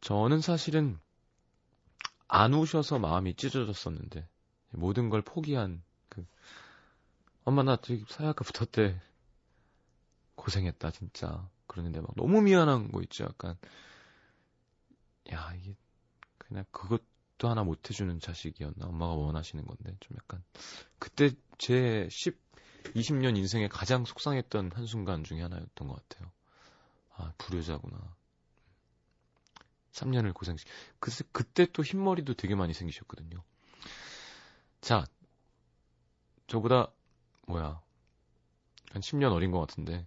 저는 0.00 0.40
사실은 0.40 0.98
안 2.28 2.54
우셔서 2.54 2.98
마음이 2.98 3.34
찢어졌었는데 3.34 4.26
모든 4.70 5.10
걸 5.10 5.22
포기한 5.22 5.82
그 6.08 6.24
엄마 7.44 7.62
나 7.62 7.76
사회학과 8.08 8.44
붙었대 8.44 9.00
고생했다 10.36 10.90
진짜 10.92 11.48
그러는데 11.72 12.00
막 12.00 12.10
너무 12.16 12.42
미안한 12.42 12.92
거 12.92 13.02
있죠 13.02 13.24
약간. 13.24 13.56
야 15.32 15.52
이게 15.56 15.74
그냥 16.38 16.64
그것도 16.70 17.48
하나 17.48 17.64
못 17.64 17.88
해주는 17.88 18.20
자식이었나? 18.20 18.86
엄마가 18.86 19.14
원하시는 19.14 19.64
건데 19.64 19.96
좀 20.00 20.16
약간. 20.16 20.42
그때 20.98 21.30
제 21.58 22.08
10, 22.10 22.38
20년 22.94 23.36
인생에 23.36 23.68
가장 23.68 24.04
속상했던 24.04 24.72
한 24.74 24.86
순간 24.86 25.24
중에 25.24 25.42
하나였던 25.42 25.88
것 25.88 26.08
같아요. 26.08 26.30
아 27.14 27.32
불효자구나. 27.38 28.16
3년을 29.92 30.32
고생시 30.32 30.64
글쎄 30.98 31.24
그때 31.32 31.66
또 31.72 31.82
흰머리도 31.82 32.34
되게 32.34 32.54
많이 32.54 32.72
생기셨거든요. 32.72 33.42
자 34.80 35.06
저보다 36.46 36.92
뭐야. 37.46 37.80
한 38.90 39.00
10년 39.00 39.32
어린 39.32 39.50
것 39.50 39.60
같은데 39.60 40.06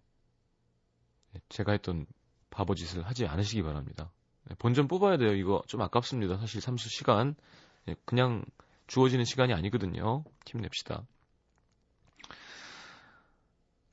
제가 1.49 1.71
했던 1.73 2.05
바보 2.49 2.75
짓을 2.75 3.03
하지 3.05 3.25
않으시기 3.27 3.63
바랍니다. 3.63 4.11
네, 4.45 4.55
본전 4.59 4.87
뽑아야 4.87 5.17
돼요. 5.17 5.33
이거 5.33 5.61
좀 5.67 5.81
아깝습니다. 5.81 6.37
사실 6.37 6.61
삼수 6.61 6.89
시간 6.89 7.35
네, 7.85 7.95
그냥 8.05 8.43
주어지는 8.87 9.25
시간이 9.25 9.53
아니거든요. 9.53 10.23
힘냅시다. 10.45 11.05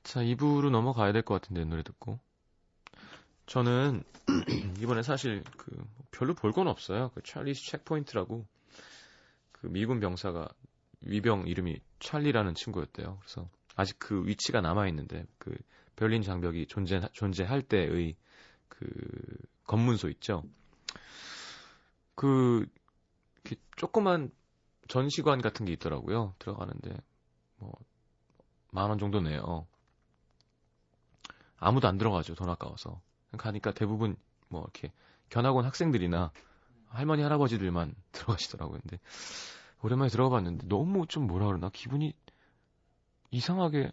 자, 0.03 0.19
2부로 0.21 0.69
넘어가야 0.69 1.11
될 1.13 1.23
것 1.23 1.41
같은데 1.41 1.63
노래 1.65 1.83
듣고. 1.83 2.19
저는 3.45 4.03
이번에 4.81 5.01
사실 5.03 5.43
그 5.57 5.71
별로 6.11 6.33
볼 6.33 6.51
건 6.53 6.67
없어요. 6.67 7.09
그 7.15 7.21
찰리스 7.23 7.65
체크포인트라고 7.71 8.45
그 9.51 9.67
미군 9.67 9.99
병사가 9.99 10.49
위병 11.01 11.47
이름이 11.47 11.79
찰리라는 11.99 12.53
친구였대요. 12.55 13.17
그래서 13.21 13.49
아직 13.75 13.97
그 13.99 14.25
위치가 14.25 14.61
남아 14.61 14.87
있는데 14.89 15.25
그 15.37 15.55
베를린 15.95 16.21
장벽이 16.23 16.67
존재 16.67 17.01
존재할 17.13 17.61
때의 17.61 18.15
그 18.69 18.87
검문소 19.65 20.09
있죠. 20.09 20.43
그 22.15 22.67
조그만 23.75 24.31
전시관 24.87 25.41
같은 25.41 25.65
게 25.65 25.73
있더라고요. 25.73 26.35
들어가는데 26.39 26.97
뭐 27.57 27.73
만 28.73 28.89
원 28.89 28.97
정도 28.97 29.21
내요. 29.21 29.67
아무도 31.57 31.87
안 31.87 31.97
들어가죠. 31.97 32.35
돈 32.35 32.49
아까워서. 32.49 32.99
가니까 33.37 33.71
대부분 33.71 34.15
뭐 34.49 34.61
이렇게 34.63 34.91
견학원 35.29 35.65
학생들이나 35.65 36.31
할머니 36.87 37.21
할아버지들만 37.23 37.95
들어가시더라고요. 38.11 38.79
근데 38.81 38.99
오랜만에 39.83 40.09
들어가 40.09 40.35
봤는데 40.37 40.67
너무 40.67 41.05
좀 41.07 41.27
뭐라 41.27 41.45
그러나 41.47 41.69
기분이 41.69 42.13
이상하게 43.31 43.91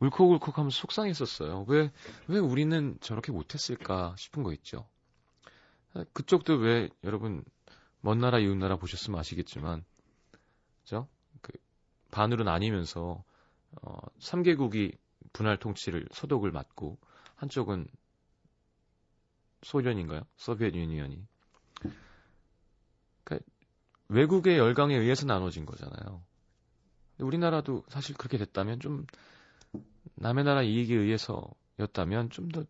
울컥울컥 0.00 0.58
하면서 0.58 0.76
속상했었어요. 0.78 1.66
왜, 1.68 1.92
왜 2.26 2.38
우리는 2.38 2.96
저렇게 3.00 3.32
못했을까 3.32 4.14
싶은 4.16 4.42
거 4.42 4.52
있죠. 4.54 4.88
그쪽도 6.12 6.54
왜 6.54 6.88
여러분 7.04 7.44
먼 8.00 8.18
나라 8.18 8.38
이웃 8.38 8.56
나라 8.56 8.76
보셨으면 8.76 9.20
아시겠지만, 9.20 9.84
그죠? 10.82 11.06
그 11.42 11.52
반으로 12.10 12.44
나뉘면서 12.44 13.22
어, 13.82 13.98
3개국이 14.18 14.96
분할 15.32 15.58
통치를 15.58 16.08
소독을 16.12 16.50
맡고 16.50 16.98
한쪽은 17.36 17.86
소련인가요? 19.62 20.22
소비에트 20.36 20.76
유니언이. 20.76 21.22
그러니까 23.24 23.50
외국의 24.08 24.58
열강에 24.58 24.96
의해서 24.96 25.26
나눠진 25.26 25.66
거잖아요. 25.66 26.22
우리나라도 27.18 27.84
사실 27.88 28.16
그렇게 28.16 28.38
됐다면 28.38 28.80
좀 28.80 29.06
남의 30.16 30.44
나라 30.44 30.62
이익에 30.62 30.94
의해서였다면 30.94 32.30
좀 32.30 32.48
더 32.48 32.64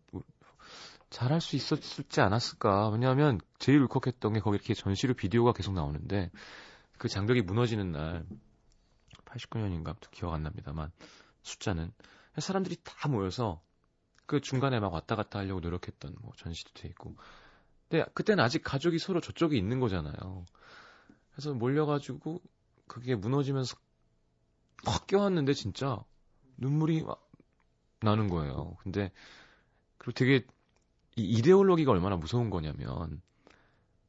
잘할 1.11 1.41
수 1.41 1.57
있었지 1.57 2.21
않았을까. 2.21 2.89
왜냐하면 2.89 3.39
제일 3.59 3.79
울컥했던 3.81 4.33
게 4.33 4.39
거기 4.39 4.55
이렇게 4.55 4.73
전시로 4.73 5.13
비디오가 5.13 5.51
계속 5.51 5.73
나오는데 5.73 6.31
그 6.97 7.09
장벽이 7.09 7.41
무너지는 7.41 7.91
날 7.91 8.25
89년인가 9.25 9.95
기억 10.11 10.33
안 10.33 10.43
납니다만 10.43 10.91
숫자는 11.43 11.91
사람들이 12.37 12.77
다 12.83 13.09
모여서 13.09 13.61
그 14.25 14.39
중간에 14.39 14.79
막 14.79 14.93
왔다 14.93 15.17
갔다 15.17 15.39
하려고 15.39 15.59
노력했던 15.59 16.15
뭐 16.21 16.31
전시도 16.37 16.71
돼 16.73 16.87
있고. 16.87 17.17
근데 17.89 18.05
그때는 18.13 18.41
아직 18.41 18.63
가족이 18.63 18.97
서로 18.97 19.19
저쪽에 19.19 19.57
있는 19.57 19.81
거잖아요. 19.81 20.45
그래서 21.31 21.53
몰려가지고 21.53 22.41
그게 22.87 23.15
무너지면서 23.15 23.75
확 24.85 25.07
껴왔는데 25.07 25.53
진짜 25.53 26.01
눈물이 26.61 27.03
막 27.03 27.29
나는 27.99 28.29
거예요. 28.29 28.77
근데 28.81 29.11
그리고 29.97 30.13
되게 30.13 30.45
이 31.17 31.23
이데올로기가 31.23 31.91
얼마나 31.91 32.15
무서운 32.15 32.49
거냐면 32.49 33.21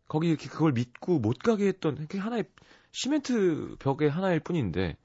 거기 0.06 0.28
이렇게 0.28 0.48
그걸 0.48 0.72
믿고 0.72 1.18
못 1.18 1.38
가게 1.38 1.66
했던 1.66 1.96
그게 1.96 2.18
하나의 2.18 2.44
시멘트 2.92 3.76
벽의 3.80 4.10
하나일 4.10 4.40
뿐인데 4.40 4.96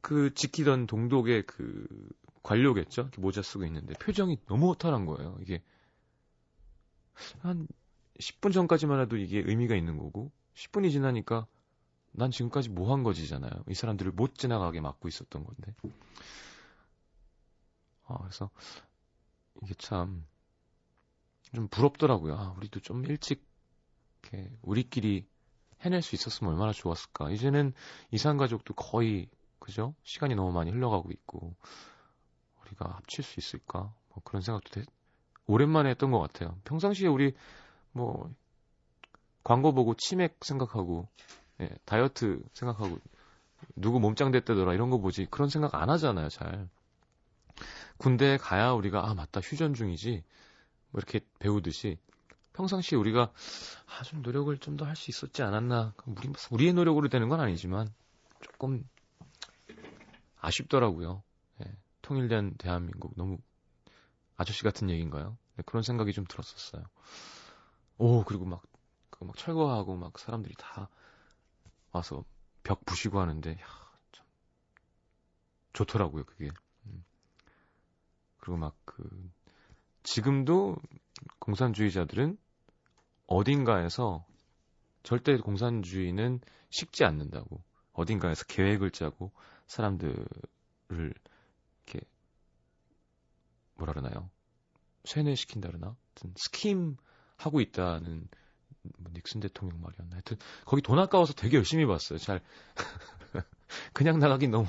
그 0.00 0.34
지키던 0.34 0.86
동독의 0.86 1.46
그 1.46 1.86
관료겠죠? 2.42 3.10
모자 3.18 3.40
쓰고 3.40 3.64
있는데 3.66 3.94
표정이 3.94 4.38
너무 4.46 4.70
허탈한 4.70 5.06
거예요. 5.06 5.38
이게 5.40 5.62
한 7.40 7.68
10분 8.18 8.52
전까지만 8.52 9.00
해도 9.00 9.16
이게 9.16 9.42
의미가 9.44 9.76
있는 9.76 9.96
거고 9.96 10.32
10분이 10.54 10.90
지나니까 10.90 11.46
난 12.12 12.30
지금까지 12.30 12.70
뭐 12.70 12.92
한 12.92 13.02
거지잖아요. 13.02 13.52
이 13.68 13.74
사람들을 13.74 14.12
못 14.12 14.34
지나가게 14.36 14.80
막고 14.80 15.08
있었던 15.08 15.44
건데. 15.44 15.74
아, 18.04 18.18
그래서 18.18 18.50
이게 19.62 19.74
참 19.74 20.32
좀 21.54 21.68
부럽더라고요. 21.68 22.34
아, 22.34 22.54
우리도 22.56 22.80
좀 22.80 23.04
일찍 23.04 23.44
이렇게 24.22 24.50
우리끼리 24.62 25.26
해낼 25.82 26.02
수 26.02 26.14
있었으면 26.14 26.52
얼마나 26.52 26.72
좋았을까. 26.72 27.30
이제는 27.30 27.72
이산 28.10 28.36
가족도 28.36 28.74
거의 28.74 29.28
그죠? 29.58 29.94
시간이 30.02 30.34
너무 30.34 30.52
많이 30.52 30.70
흘러가고 30.70 31.10
있고 31.12 31.54
우리가 32.62 32.90
합칠 32.90 33.24
수 33.24 33.38
있을까? 33.38 33.94
뭐 34.08 34.22
그런 34.24 34.42
생각도 34.42 34.70
되, 34.70 34.86
오랜만에 35.46 35.90
했던 35.90 36.10
것 36.10 36.20
같아요. 36.20 36.58
평상시에 36.64 37.08
우리 37.08 37.34
뭐 37.92 38.30
광고 39.44 39.72
보고 39.74 39.94
치맥 39.94 40.38
생각하고 40.42 41.08
예, 41.62 41.70
다이어트 41.86 42.42
생각하고 42.54 42.98
누구 43.76 44.00
몸짱 44.00 44.32
됐다더라 44.32 44.74
이런 44.74 44.90
거 44.90 44.98
보지 44.98 45.26
그런 45.30 45.48
생각 45.50 45.74
안 45.76 45.90
하잖아요 45.90 46.28
잘 46.30 46.68
군대에 47.98 48.36
가야 48.36 48.72
우리가 48.72 49.08
아 49.08 49.14
맞다 49.14 49.40
휴전 49.40 49.74
중이지 49.74 50.22
뭐 50.90 50.98
이렇게 51.00 51.20
배우듯이 51.38 51.98
평상시에 52.54 52.98
우리가 52.98 53.32
아 53.86 54.02
좀 54.04 54.22
노력을 54.22 54.56
좀 54.58 54.76
더 54.76 54.84
할 54.86 54.96
수 54.96 55.10
있었지 55.10 55.42
않았나 55.42 55.94
우리 56.06 56.32
우리의 56.50 56.74
노력으로 56.74 57.08
되는 57.08 57.28
건 57.28 57.40
아니지만 57.40 57.88
조금 58.40 58.84
아쉽더라고요. 60.40 61.22
예, 61.64 61.72
통일된 62.02 62.54
대한민국 62.58 63.12
너무 63.16 63.38
아저씨 64.36 64.62
같은 64.64 64.90
얘기인가요? 64.90 65.36
네, 65.56 65.62
그런 65.66 65.82
생각이 65.82 66.12
좀 66.12 66.24
들었었어요. 66.26 66.84
오 67.98 68.24
그리고 68.24 68.44
막, 68.44 68.62
그 69.10 69.24
막 69.24 69.36
철거하고 69.36 69.96
막 69.96 70.18
사람들이 70.18 70.54
다 70.58 70.88
와서 71.92 72.24
벽 72.62 72.84
부시고 72.84 73.20
하는데 73.20 73.50
야, 73.52 73.66
참 74.12 74.26
좋더라고요 75.72 76.24
그게. 76.24 76.50
음. 76.86 77.04
그리고 78.38 78.56
막 78.58 78.74
그 78.94 79.30
지금도 80.02 80.76
공산주의자들은 81.38 82.36
어딘가에서 83.26 84.26
절대 85.02 85.36
공산주의는 85.36 86.40
식지 86.70 87.04
않는다고 87.04 87.62
어딘가에서 87.92 88.44
계획을 88.44 88.90
짜고 88.90 89.32
사람들을 89.66 90.26
이렇게 90.90 92.00
뭐라 93.74 93.92
그러나요? 93.94 94.30
세뇌시킨다 95.04 95.68
그러나? 95.68 95.96
하여튼 96.14 96.34
스킴 96.36 96.96
하고 97.36 97.60
있다는 97.60 98.28
뭐 98.98 99.10
닉슨 99.14 99.40
대통령 99.40 99.80
말이었나? 99.80 100.12
하여튼 100.12 100.36
거기 100.64 100.82
돈 100.82 100.98
아까워서 100.98 101.32
되게 101.32 101.56
열심히 101.56 101.86
봤어요. 101.86 102.18
잘 102.18 102.40
그냥 103.92 104.18
나가긴 104.18 104.50
너무 104.50 104.66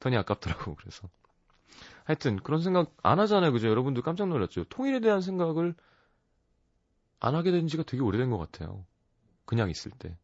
돈이 0.00 0.16
아깝더라고 0.16 0.74
그래서 0.74 1.08
하여튼 2.04 2.36
그런 2.36 2.62
생각 2.62 2.94
안 3.02 3.18
하잖아요, 3.18 3.52
그죠? 3.52 3.68
여러분도 3.68 4.02
깜짝 4.02 4.28
놀랐죠. 4.28 4.64
통일에 4.64 5.00
대한 5.00 5.20
생각을 5.20 5.74
안 7.18 7.34
하게 7.34 7.50
된 7.50 7.66
지가 7.66 7.82
되게 7.82 8.02
오래된 8.02 8.30
것 8.30 8.38
같아요. 8.38 8.86
그냥 9.44 9.70
있을 9.70 9.90
때. 9.90 10.16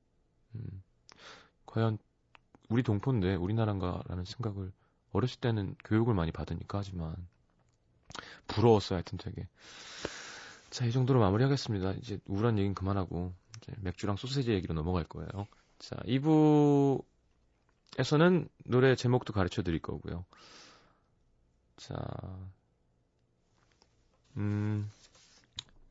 음, 0.55 0.83
과연 1.67 1.99
우리 2.69 2.83
동포인데 2.83 3.35
우리나라인가라는 3.35 4.25
생각을 4.25 4.73
어렸을 5.13 5.41
때는 5.41 5.75
교육을 5.85 6.15
많이 6.15 6.31
받으니까 6.31 6.79
하지만 6.79 7.17
부러웠어요, 8.47 8.97
하여튼 8.97 9.19
되게. 9.19 9.49
자, 10.73 10.87
이 10.87 10.91
정도로 10.91 11.21
마무리하겠습니다. 11.21 11.93
이제 12.01 12.19
우울한 12.27 12.57
얘기는 12.57 12.75
그만하고 12.75 13.35
이제 13.59 13.75
맥주랑 13.83 14.17
소세지 14.17 14.53
얘기로 14.53 14.73
넘어갈 14.73 15.05
거예요. 15.05 15.29
자, 15.79 15.97
2부에서는 17.97 18.49
노래 18.65 18.97
제목도 18.97 19.35
가르쳐 19.35 19.63
드릴 19.63 19.81
거고요. 19.81 20.25
자, 21.77 21.95
음, 24.39 24.91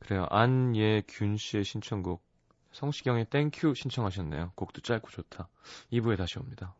그래요. 0.00 0.26
안예균 0.30 1.36
씨의 1.36 1.62
신청곡, 1.62 2.20
성시경의 2.72 3.26
Thank 3.26 3.56
You 3.56 3.74
신청하셨네요. 3.74 4.50
곡도 4.56 4.80
짧고 4.80 5.10
좋다. 5.10 5.48
2부에 5.92 6.18
다시 6.18 6.40
옵니다. 6.40 6.74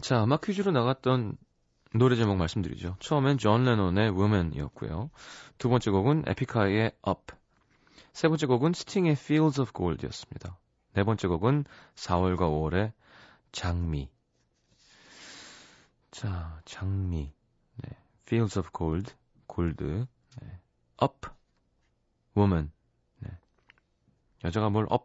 자, 0.00 0.24
음악 0.24 0.42
퀴즈로 0.42 0.72
나갔던 0.72 1.36
노래 1.94 2.16
제목 2.16 2.36
말씀드리죠. 2.36 2.96
처음엔 3.00 3.38
존 3.38 3.64
레논의 3.64 4.10
Woman이었고요. 4.10 5.10
두 5.58 5.68
번째 5.68 5.90
곡은 5.90 6.24
에픽하이의 6.26 6.92
Up. 7.08 7.34
세 8.12 8.28
번째 8.28 8.46
곡은 8.46 8.72
스팅의 8.72 9.12
Fields 9.12 9.60
of 9.60 9.72
Gold이었습니다. 9.72 10.58
네 10.94 11.04
번째 11.04 11.28
곡은 11.28 11.64
4월과 11.94 12.40
5월의 12.40 12.92
장미. 13.52 14.10
자, 16.10 16.60
장미. 16.64 17.32
네. 17.76 17.96
Fields 18.22 18.58
of 18.58 18.70
Gold. 18.72 19.14
Gold. 19.46 20.06
네. 20.42 20.60
Up. 21.02 21.28
Woman. 22.36 22.70
네. 23.18 23.30
여자가 24.44 24.70
뭘 24.70 24.86
up. 24.90 25.04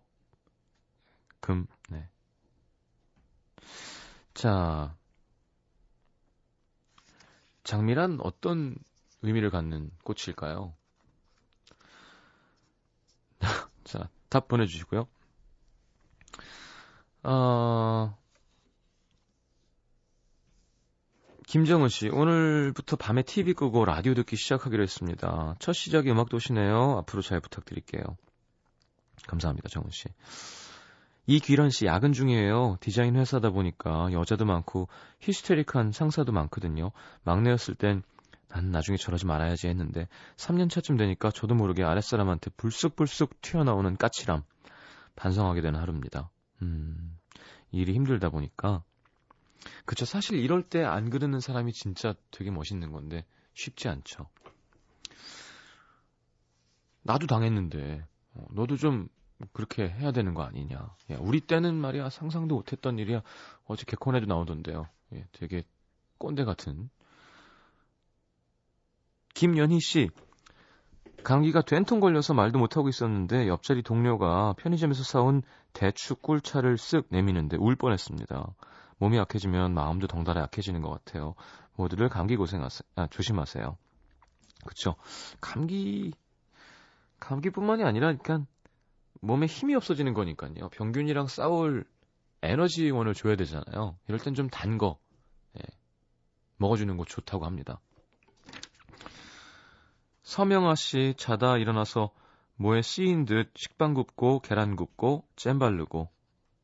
금. 1.39 1.67
네. 1.89 2.07
자, 4.41 4.97
장미란 7.63 8.17
어떤 8.23 8.75
의미를 9.21 9.51
갖는 9.51 9.91
꽃일까요? 10.03 10.73
자, 13.83 14.09
답 14.29 14.47
보내주시고요. 14.47 15.07
어, 17.21 18.17
김정은 21.45 21.89
씨, 21.89 22.09
오늘부터 22.09 22.95
밤에 22.95 23.21
TV 23.21 23.53
끄고 23.53 23.85
라디오 23.85 24.15
듣기 24.15 24.37
시작하기로 24.37 24.81
했습니다. 24.81 25.55
첫 25.59 25.73
시작이 25.73 26.09
음악 26.09 26.29
도시네요. 26.29 26.97
앞으로 26.97 27.21
잘 27.21 27.41
부탁드릴게요. 27.41 28.01
감사합니다, 29.27 29.69
정은 29.69 29.91
씨. 29.91 30.07
이귀란 31.27 31.69
씨 31.69 31.85
야근 31.85 32.13
중이에요. 32.13 32.77
디자인 32.81 33.15
회사다 33.15 33.51
보니까 33.51 34.11
여자도 34.11 34.45
많고 34.45 34.87
히스테릭한 35.19 35.91
상사도 35.91 36.31
많거든요. 36.31 36.91
막내였을 37.23 37.75
땐 37.75 38.03
난 38.51 38.69
나중에 38.71 38.97
저러지 38.97 39.25
말아야지 39.25 39.67
했는데 39.67 40.07
3년 40.35 40.69
차쯤 40.69 40.97
되니까 40.97 41.31
저도 41.31 41.55
모르게 41.55 41.83
아랫사람한테 41.83 42.51
불쑥불쑥 42.57 43.41
튀어나오는 43.41 43.95
까칠함 43.95 44.43
반성하게 45.15 45.61
되는 45.61 45.79
하루입니다. 45.79 46.29
음, 46.61 47.17
일이 47.71 47.93
힘들다 47.93 48.29
보니까 48.29 48.83
그쵸 49.85 50.05
사실 50.05 50.37
이럴 50.37 50.63
때 50.63 50.83
안 50.83 51.09
그러는 51.09 51.39
사람이 51.39 51.71
진짜 51.71 52.13
되게 52.31 52.51
멋있는 52.51 52.91
건데 52.91 53.25
쉽지 53.53 53.87
않죠. 53.87 54.27
나도 57.03 57.25
당했는데 57.27 58.05
어, 58.33 58.45
너도 58.51 58.75
좀 58.75 59.07
그렇게 59.53 59.89
해야 59.89 60.11
되는 60.11 60.33
거 60.33 60.43
아니냐. 60.43 60.77
야, 60.77 61.17
우리 61.19 61.39
때는 61.41 61.75
말이야 61.75 62.09
상상도 62.09 62.55
못했던 62.55 62.99
일이야. 62.99 63.21
어제 63.65 63.83
개콘에도 63.85 64.25
나오던데요. 64.25 64.87
예, 65.13 65.25
되게 65.31 65.63
꼰대 66.17 66.43
같은. 66.43 66.89
김연희 69.33 69.79
씨. 69.79 70.09
감기가 71.23 71.61
된통 71.61 71.99
걸려서 71.99 72.33
말도 72.33 72.57
못하고 72.57 72.89
있었는데 72.89 73.47
옆자리 73.47 73.83
동료가 73.83 74.53
편의점에서 74.57 75.03
사온 75.03 75.43
대추 75.73 76.15
꿀차를 76.15 76.77
쓱 76.77 77.05
내미는데 77.09 77.57
울 77.57 77.75
뻔했습니다. 77.75 78.53
몸이 78.97 79.17
약해지면 79.17 79.73
마음도 79.73 80.07
덩달아 80.07 80.41
약해지는 80.41 80.81
것 80.81 80.89
같아요. 80.89 81.35
모두들 81.75 82.09
감기 82.09 82.35
고생하세요. 82.35 82.81
아, 82.95 83.07
조심하세요. 83.07 83.77
그쵸. 84.65 84.95
감기, 85.39 86.13
감기뿐만이 87.19 87.83
아니라, 87.83 88.13
그러니까 88.15 88.47
몸에 89.21 89.45
힘이 89.45 89.75
없어지는 89.75 90.13
거니까요. 90.13 90.69
병균이랑 90.69 91.27
싸울 91.27 91.85
에너지원을 92.41 93.13
줘야 93.13 93.35
되잖아요. 93.35 93.97
이럴 94.07 94.19
땐 94.19 94.33
좀 94.33 94.49
단 94.49 94.77
거, 94.77 94.99
예, 95.57 95.61
먹어주는 96.57 96.95
거 96.97 97.05
좋다고 97.05 97.45
합니다. 97.45 97.79
서명아 100.23 100.75
씨 100.75 101.13
자다 101.17 101.57
일어나서 101.57 102.11
뭐에 102.55 102.81
씌인 102.81 103.25
듯 103.25 103.51
식빵 103.55 103.93
굽고 103.93 104.39
계란 104.41 104.75
굽고 104.75 105.27
잼 105.35 105.59
바르고 105.59 106.09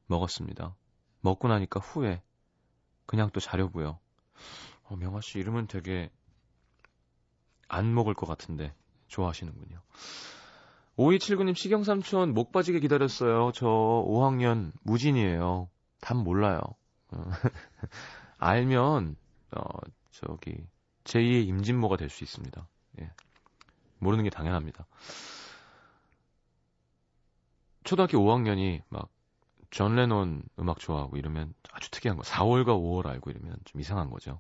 먹었습니다. 0.08 0.76
먹고 1.22 1.48
나니까 1.48 1.80
후회. 1.80 2.22
그냥 3.06 3.30
또 3.32 3.40
자려고요. 3.40 4.00
어, 4.84 4.96
명아 4.96 5.22
씨 5.22 5.40
이름은 5.40 5.68
되게 5.68 6.10
안 7.68 7.94
먹을 7.94 8.14
것 8.14 8.26
같은데 8.26 8.74
좋아하시는군요. 9.08 9.82
5279님 10.98 11.56
시경삼촌 11.56 12.34
목 12.34 12.52
빠지게 12.52 12.80
기다렸어요. 12.80 13.52
저 13.54 13.68
5학년 13.68 14.72
무진이에요. 14.84 15.70
답 16.02 16.18
몰라요. 16.18 16.60
어, 17.12 17.24
알면 18.40 19.16
어 19.52 19.62
저기 20.12 20.66
제2의 21.04 21.48
임진모가 21.48 21.98
될 21.98 22.10
수 22.10 22.24
있습니다. 22.24 22.68
예. 23.02 23.12
모르는 24.00 24.24
게 24.24 24.30
당연합니다. 24.30 24.86
초등학교 27.84 28.18
5학년이 28.20 28.82
막 28.90 29.10
존 29.70 29.96
레논 29.96 30.44
음악 30.60 30.80
좋아하고 30.80 31.18
이러면 31.18 31.54
아주 31.72 31.92
특이한 31.92 32.18
거. 32.18 32.24
4월과 32.24 32.68
5월 32.68 33.08
알고 33.08 33.30
이러면 33.32 33.58
좀 33.66 33.82
이상한 33.82 34.10
거죠. 34.10 34.40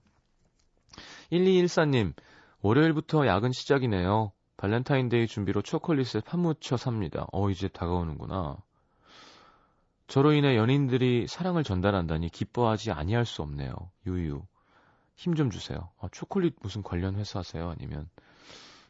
1214님, 1.31 2.13
월요일부터 2.61 3.27
야근 3.27 3.51
시작이네요. 3.51 4.31
발렌타인데이 4.57 5.27
준비로 5.27 5.61
초콜릿을 5.61 6.21
파묻혀 6.25 6.77
삽니다. 6.77 7.27
어, 7.31 7.49
이제 7.49 7.67
다가오는구나. 7.67 8.57
저로 10.07 10.33
인해 10.33 10.55
연인들이 10.55 11.27
사랑을 11.27 11.63
전달한다니 11.63 12.29
기뻐하지 12.29 12.91
아니할 12.91 13.25
수 13.25 13.41
없네요. 13.41 13.73
유유. 14.05 14.43
힘 15.15 15.35
좀 15.35 15.49
주세요. 15.49 15.89
아, 15.99 16.07
초콜릿 16.11 16.55
무슨 16.61 16.83
관련 16.83 17.15
회사 17.15 17.39
하세요? 17.39 17.69
아니면 17.69 18.09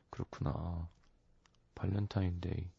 그렇구나. 0.10 0.88
발렌타인데이. 1.76 2.70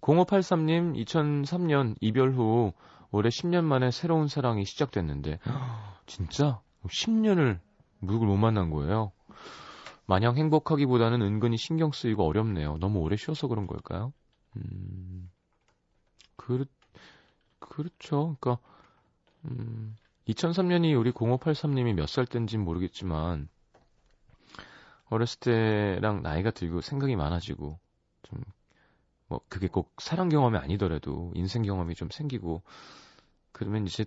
0583님, 0.00 0.96
2003년 1.04 1.94
이별 2.00 2.32
후 2.32 2.72
올해 3.10 3.28
10년 3.28 3.64
만에 3.64 3.90
새로운 3.90 4.28
사랑이 4.28 4.64
시작됐는데, 4.64 5.38
진짜? 6.06 6.60
10년을 6.86 7.58
누굴 8.00 8.28
못 8.28 8.36
만난 8.36 8.70
거예요? 8.70 9.12
마냥 10.10 10.36
행복하기보다는 10.36 11.22
은근히 11.22 11.56
신경 11.56 11.92
쓰이고 11.92 12.24
어렵네요. 12.26 12.78
너무 12.78 12.98
오래 13.00 13.16
쉬어서 13.16 13.46
그런 13.48 13.66
걸까요? 13.68 14.12
음, 14.56 15.30
그, 16.36 16.64
그렇죠. 17.60 18.36
그러니까, 18.40 18.58
음, 19.46 19.96
2003년이 20.26 20.94
우리 20.94 21.12
0583님이 21.12 21.94
몇 21.94 22.06
살 22.08 22.26
때인지는 22.26 22.64
모르겠지만, 22.64 23.48
어렸을 25.10 25.40
때랑 25.40 26.22
나이가 26.22 26.50
들고 26.50 26.80
생각이 26.80 27.16
많아지고, 27.16 27.78
좀, 28.22 28.40
뭐, 29.28 29.40
그게 29.48 29.68
꼭 29.68 29.92
사랑 30.00 30.28
경험이 30.28 30.58
아니더라도 30.58 31.32
인생 31.36 31.62
경험이 31.62 31.94
좀 31.94 32.10
생기고, 32.10 32.62
그러면 33.52 33.86
이제, 33.86 34.06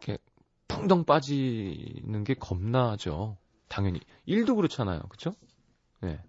이렇게 0.00 0.18
풍덩 0.68 1.04
빠지는 1.04 2.24
게 2.24 2.34
겁나죠. 2.34 3.36
당연히. 3.68 4.00
일도 4.26 4.56
그렇잖아요. 4.56 5.00
그쵸? 5.08 5.34
네. 6.00 6.22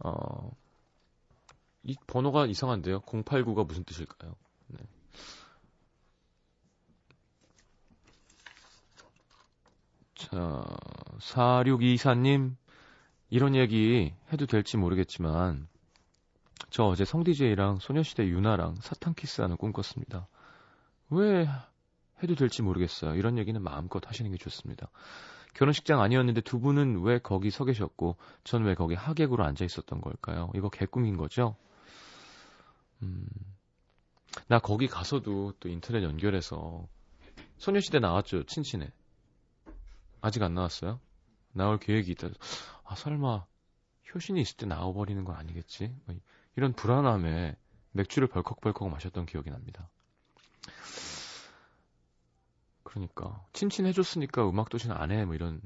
어, 0.00 0.50
이 1.82 1.96
번호가 2.06 2.46
이상한데요. 2.46 3.00
089가 3.00 3.66
무슨 3.66 3.84
뜻일까요? 3.84 4.34
네. 4.68 4.78
자, 10.14 10.64
4624님, 11.18 12.56
이런 13.30 13.54
얘기 13.54 14.14
해도 14.32 14.46
될지 14.46 14.76
모르겠지만, 14.76 15.68
저 16.70 16.84
어제 16.84 17.04
성DJ랑 17.04 17.78
소녀시대 17.78 18.26
유나랑 18.26 18.76
사탕키스하는 18.80 19.56
꿈 19.56 19.72
꿨습니다. 19.72 20.28
왜 21.10 21.48
해도 22.22 22.34
될지 22.34 22.62
모르겠어요. 22.62 23.14
이런 23.14 23.38
얘기는 23.38 23.60
마음껏 23.62 24.06
하시는 24.06 24.30
게 24.30 24.36
좋습니다. 24.36 24.90
결혼식장 25.54 26.00
아니었는데 26.00 26.40
두 26.42 26.60
분은 26.60 27.02
왜 27.02 27.18
거기 27.18 27.50
서 27.50 27.64
계셨고, 27.64 28.16
전 28.44 28.64
왜 28.64 28.74
거기 28.74 28.94
하객으로 28.94 29.44
앉아 29.44 29.64
있었던 29.64 30.00
걸까요? 30.00 30.50
이거 30.54 30.68
개꿈인 30.68 31.16
거죠? 31.16 31.56
음, 33.02 33.26
나 34.46 34.58
거기 34.58 34.86
가서도 34.86 35.54
또 35.58 35.68
인터넷 35.68 36.02
연결해서 36.02 36.86
소녀시대 37.58 37.98
나왔죠, 37.98 38.44
친친에. 38.44 38.90
아직 40.20 40.42
안 40.42 40.54
나왔어요? 40.54 41.00
나올 41.52 41.78
계획이 41.78 42.12
있다. 42.12 42.28
아, 42.84 42.94
설마 42.94 43.44
효신이 44.14 44.40
있을 44.40 44.56
때 44.56 44.66
나와버리는 44.66 45.22
건 45.24 45.36
아니겠지? 45.36 45.94
뭐 46.06 46.16
이런 46.56 46.72
불안함에 46.72 47.56
맥주를 47.92 48.28
벌컥벌컥 48.28 48.90
마셨던 48.90 49.26
기억이 49.26 49.50
납니다. 49.50 49.88
그러니까 52.88 53.44
친친해줬으니까 53.52 54.48
음악 54.48 54.70
도시는 54.70 54.96
안 54.96 55.10
해. 55.10 55.26
뭐 55.26 55.34
이런 55.34 55.60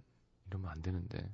이러면 0.48 0.70
안 0.70 0.82
되는데. 0.82 1.30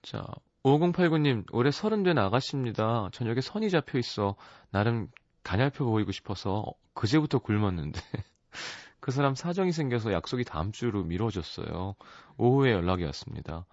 자, 0.00 0.24
5089님 0.62 1.44
올해 1.52 1.70
서른 1.70 2.02
된 2.02 2.16
아가씨입니다. 2.16 3.10
저녁에 3.12 3.42
선이 3.42 3.68
잡혀 3.70 3.98
있어 3.98 4.36
나름 4.70 5.08
가냘펴 5.42 5.84
보이고 5.84 6.12
싶어서 6.12 6.64
그제부터 6.94 7.38
굶었는데 7.38 8.00
그 9.00 9.10
사람 9.10 9.34
사정이 9.34 9.70
생겨서 9.70 10.12
약속이 10.12 10.44
다음 10.44 10.72
주로 10.72 11.04
미뤄졌어요. 11.04 11.94
오후에 12.38 12.72
연락이 12.72 13.04
왔습니다. 13.04 13.66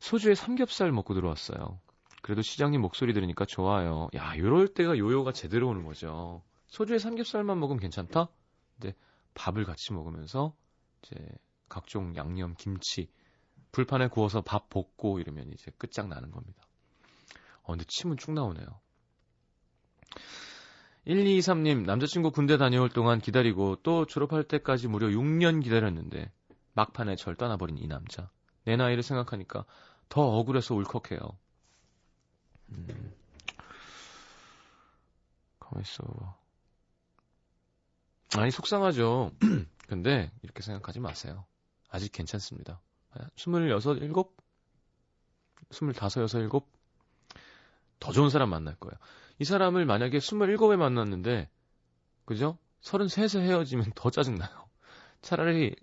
소주에 0.00 0.34
삼겹살 0.34 0.92
먹고 0.92 1.12
들어왔어요. 1.12 1.78
그래도 2.22 2.40
시장님 2.40 2.80
목소리 2.80 3.12
들으니까 3.12 3.44
좋아요. 3.44 4.08
야, 4.14 4.36
요럴 4.38 4.68
때가 4.68 4.96
요요가 4.96 5.32
제대로 5.32 5.68
오는 5.68 5.84
거죠. 5.84 6.42
소주에 6.68 6.98
삼겹살만 6.98 7.60
먹으면 7.60 7.80
괜찮다? 7.80 8.28
근데 8.74 8.94
밥을 9.34 9.64
같이 9.64 9.92
먹으면서 9.92 10.54
이제 11.02 11.16
각종 11.68 12.14
양념, 12.16 12.54
김치, 12.56 13.08
불판에 13.72 14.08
구워서 14.08 14.42
밥 14.42 14.68
볶고 14.68 15.18
이러면 15.18 15.50
이제 15.52 15.70
끝장나는 15.78 16.30
겁니다. 16.30 16.62
어, 17.62 17.72
근데 17.72 17.84
침은 17.88 18.16
쭉 18.18 18.32
나오네요. 18.32 18.66
1223님, 21.06 21.84
남자친구 21.84 22.30
군대 22.30 22.58
다녀올 22.58 22.88
동안 22.88 23.20
기다리고 23.20 23.76
또 23.82 24.06
졸업할 24.06 24.44
때까지 24.44 24.88
무려 24.88 25.08
6년 25.08 25.62
기다렸는데 25.62 26.30
막판에 26.74 27.16
절 27.16 27.34
떠나버린 27.34 27.78
이 27.78 27.86
남자. 27.86 28.30
내 28.64 28.76
나이를 28.76 29.02
생각하니까 29.02 29.64
더 30.08 30.22
억울해서 30.22 30.74
울컥해요. 30.74 31.20
음. 32.70 33.14
가만있어. 35.58 36.41
아니, 38.36 38.50
속상하죠. 38.50 39.32
근데 39.88 40.30
이렇게 40.42 40.62
생각하지 40.62 41.00
마세요. 41.00 41.44
아직 41.90 42.12
괜찮습니다. 42.12 42.80
26, 43.36 43.80
7? 43.82 44.02
25, 45.70 45.88
6, 45.88 46.28
7? 46.28 46.48
더 48.00 48.12
좋은 48.12 48.30
사람 48.30 48.50
만날 48.50 48.74
거예요. 48.76 48.94
이 49.38 49.44
사람을 49.44 49.84
만약에 49.84 50.18
27에 50.18 50.76
만났는데, 50.76 51.50
그죠? 52.24 52.58
33세 52.82 53.40
헤어지면 53.40 53.92
더 53.94 54.10
짜증나요. 54.10 54.50
차라리 55.22 55.76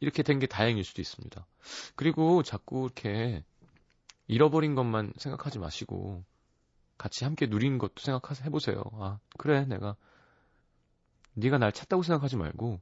이렇게 0.00 0.22
된 0.22 0.38
게 0.38 0.46
다행일 0.46 0.84
수도 0.84 1.00
있습니다. 1.00 1.46
그리고 1.94 2.42
자꾸 2.42 2.84
이렇게 2.84 3.44
잃어버린 4.26 4.74
것만 4.74 5.12
생각하지 5.16 5.58
마시고, 5.60 6.24
같이 6.98 7.24
함께 7.24 7.46
누린 7.46 7.78
것도 7.78 7.94
생각해 7.98 8.50
보세요. 8.50 8.82
아, 8.94 9.18
그래, 9.38 9.64
내가, 9.66 9.96
네가 11.36 11.58
날 11.58 11.72
찾다고 11.72 12.02
생각하지 12.02 12.36
말고, 12.36 12.80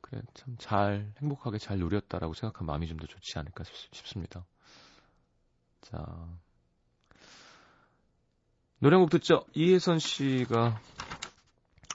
그래, 0.00 0.22
참 0.34 0.56
잘, 0.58 1.12
행복하게 1.20 1.58
잘 1.58 1.78
누렸다라고 1.78 2.34
생각한 2.34 2.66
마음이 2.66 2.86
좀 2.88 2.98
더 2.98 3.06
좋지 3.06 3.38
않을까 3.38 3.64
싶습니다. 3.92 4.44
자. 5.82 6.04
노래 8.78 8.96
한 8.96 9.02
곡 9.02 9.10
듣죠? 9.10 9.44
이혜선 9.54 9.98
씨가 10.00 10.80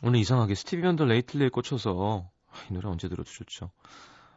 오늘 0.04 0.20
이상하게 0.20 0.56
스티비 0.56 0.86
원더 0.86 1.06
레이틀리에 1.06 1.50
꽂혀서 1.50 2.30
이 2.70 2.74
노래 2.74 2.88
언제 2.88 3.08
들어도 3.10 3.30
좋죠. 3.30 3.72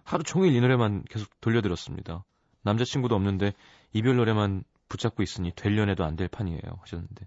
하루 0.04 0.22
종일 0.24 0.54
이 0.54 0.60
노래만 0.60 1.04
계속 1.08 1.28
돌려들었습니다. 1.40 2.24
남자친구도 2.62 3.14
없는데 3.14 3.52
이별 3.92 4.16
노래만 4.16 4.64
붙잡고 4.88 5.22
있으니 5.22 5.52
되려내도 5.54 6.04
안 6.04 6.16
될 6.16 6.28
판이에요 6.28 6.60
하셨는데 6.80 7.26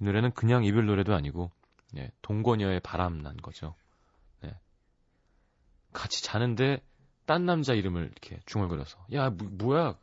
이 0.00 0.04
노래는 0.04 0.32
그냥 0.32 0.64
이별 0.64 0.86
노래도 0.86 1.14
아니고 1.14 1.50
예, 1.96 2.10
동거녀의 2.22 2.80
바람 2.80 3.18
난 3.18 3.36
거죠. 3.36 3.74
네. 4.42 4.54
같이 5.92 6.22
자는데 6.22 6.82
딴 7.26 7.46
남자 7.46 7.74
이름을 7.74 8.02
이렇게 8.04 8.40
중얼거려서 8.46 9.06
야 9.12 9.30
뭐, 9.30 9.48
뭐야? 9.50 9.98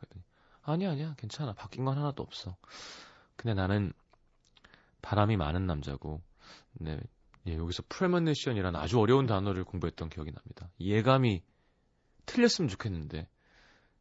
아니야 0.62 0.90
아니야 0.90 1.14
괜찮아 1.16 1.54
바뀐 1.54 1.84
건 1.84 1.96
하나도 1.98 2.22
없어. 2.22 2.56
근데 3.36 3.54
나는 3.54 3.92
바람이 5.02 5.36
많은 5.36 5.66
남자고 5.66 6.20
네, 6.74 7.00
예, 7.46 7.56
여기서 7.56 7.82
프레머네션이라는 7.88 8.78
아주 8.78 8.98
어려운 8.98 9.26
단어를 9.26 9.64
공부했던 9.64 10.08
기억이 10.10 10.32
납니다. 10.32 10.70
예감이 10.80 11.42
틀렸으면 12.26 12.68
좋겠는데 12.68 13.28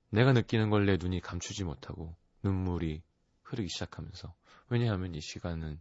내가 0.09 0.33
느끼는 0.33 0.69
걸 0.69 0.85
내 0.85 0.97
눈이 0.97 1.21
감추지 1.21 1.63
못하고 1.63 2.15
눈물이 2.43 3.01
흐르기 3.43 3.69
시작하면서 3.69 4.33
왜냐하면 4.69 5.15
이 5.15 5.21
시간은 5.21 5.79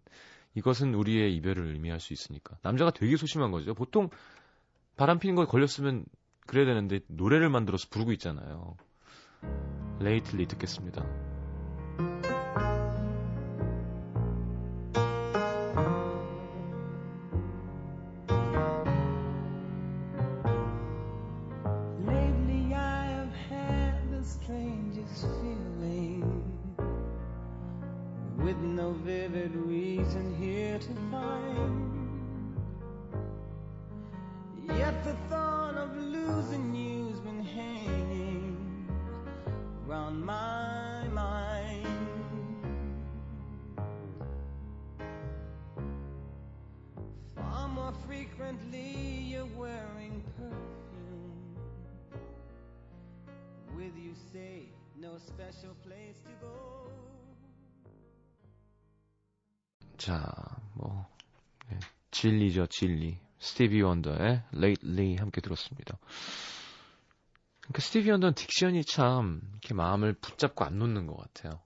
이것은 0.56 0.94
우리의 0.94 1.36
이별을 1.36 1.66
의미할 1.66 2.00
수 2.00 2.12
있으니까 2.12 2.58
남자가 2.62 2.90
되게 2.90 3.16
소심한 3.16 3.50
거죠. 3.50 3.74
보통 3.74 4.10
바람 4.96 5.18
피는 5.18 5.36
거에 5.36 5.44
걸렸으면 5.46 6.04
그래야 6.46 6.64
되는데 6.64 7.00
노래를 7.08 7.50
만들어서 7.50 7.88
부르고 7.90 8.12
있잖아요. 8.12 8.76
레이틀리 10.00 10.46
듣겠습니다. 10.46 11.25
스티비 63.56 63.80
원더의 63.80 64.42
Lately 64.54 65.16
함께 65.16 65.40
들었습니다. 65.40 65.96
그 67.72 67.80
스티비 67.80 68.10
원더는 68.10 68.34
diction이 68.34 68.86
참 68.86 69.40
이렇게 69.52 69.72
마음을 69.72 70.12
붙잡고 70.12 70.62
안 70.62 70.78
놓는 70.78 71.06
것 71.06 71.16
같아요. 71.16 71.62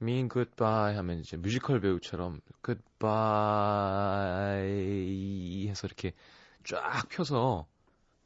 mean 0.00 0.30
goodbye 0.30 0.96
하면 0.96 1.18
이제 1.18 1.36
뮤지컬 1.36 1.82
배우처럼 1.82 2.40
goodbye 2.64 2.88
해서 5.68 5.86
이렇게 5.86 6.14
쫙 6.64 7.06
펴서 7.10 7.66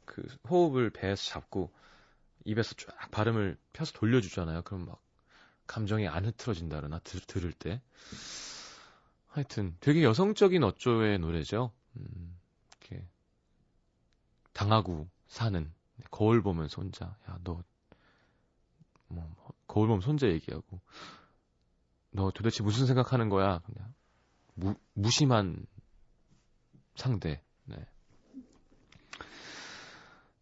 그 0.05 0.25
호흡을 0.49 0.89
배에서 0.89 1.25
잡고 1.25 1.73
입에서 2.45 2.73
쫙 2.75 3.11
발음을 3.11 3.57
펴서 3.73 3.91
돌려주잖아요. 3.91 4.61
그럼 4.61 4.85
막 4.85 5.01
감정이 5.67 6.07
안 6.07 6.23
흐트러진다 6.25 6.77
그러나 6.77 6.99
들, 6.99 7.19
들을 7.19 7.51
때. 7.51 7.81
하여튼 9.27 9.75
되게 9.81 10.03
여성적인 10.03 10.63
어조의 10.63 11.19
노래죠. 11.19 11.73
음, 11.97 12.37
당하고 14.53 15.07
사는 15.27 15.71
거울 16.11 16.41
보면서 16.41 16.81
혼자 16.81 17.15
야 17.27 17.37
너 17.43 17.63
뭐 19.13 19.29
거울 19.67 19.87
보면 19.87 20.01
손자 20.01 20.27
얘기하고 20.27 20.79
너 22.11 22.31
도대체 22.31 22.63
무슨 22.63 22.85
생각하는 22.85 23.29
거야? 23.29 23.59
그냥 23.59 23.93
무, 24.55 24.75
무심한 24.93 25.65
상대. 26.95 27.41
네. 27.65 27.75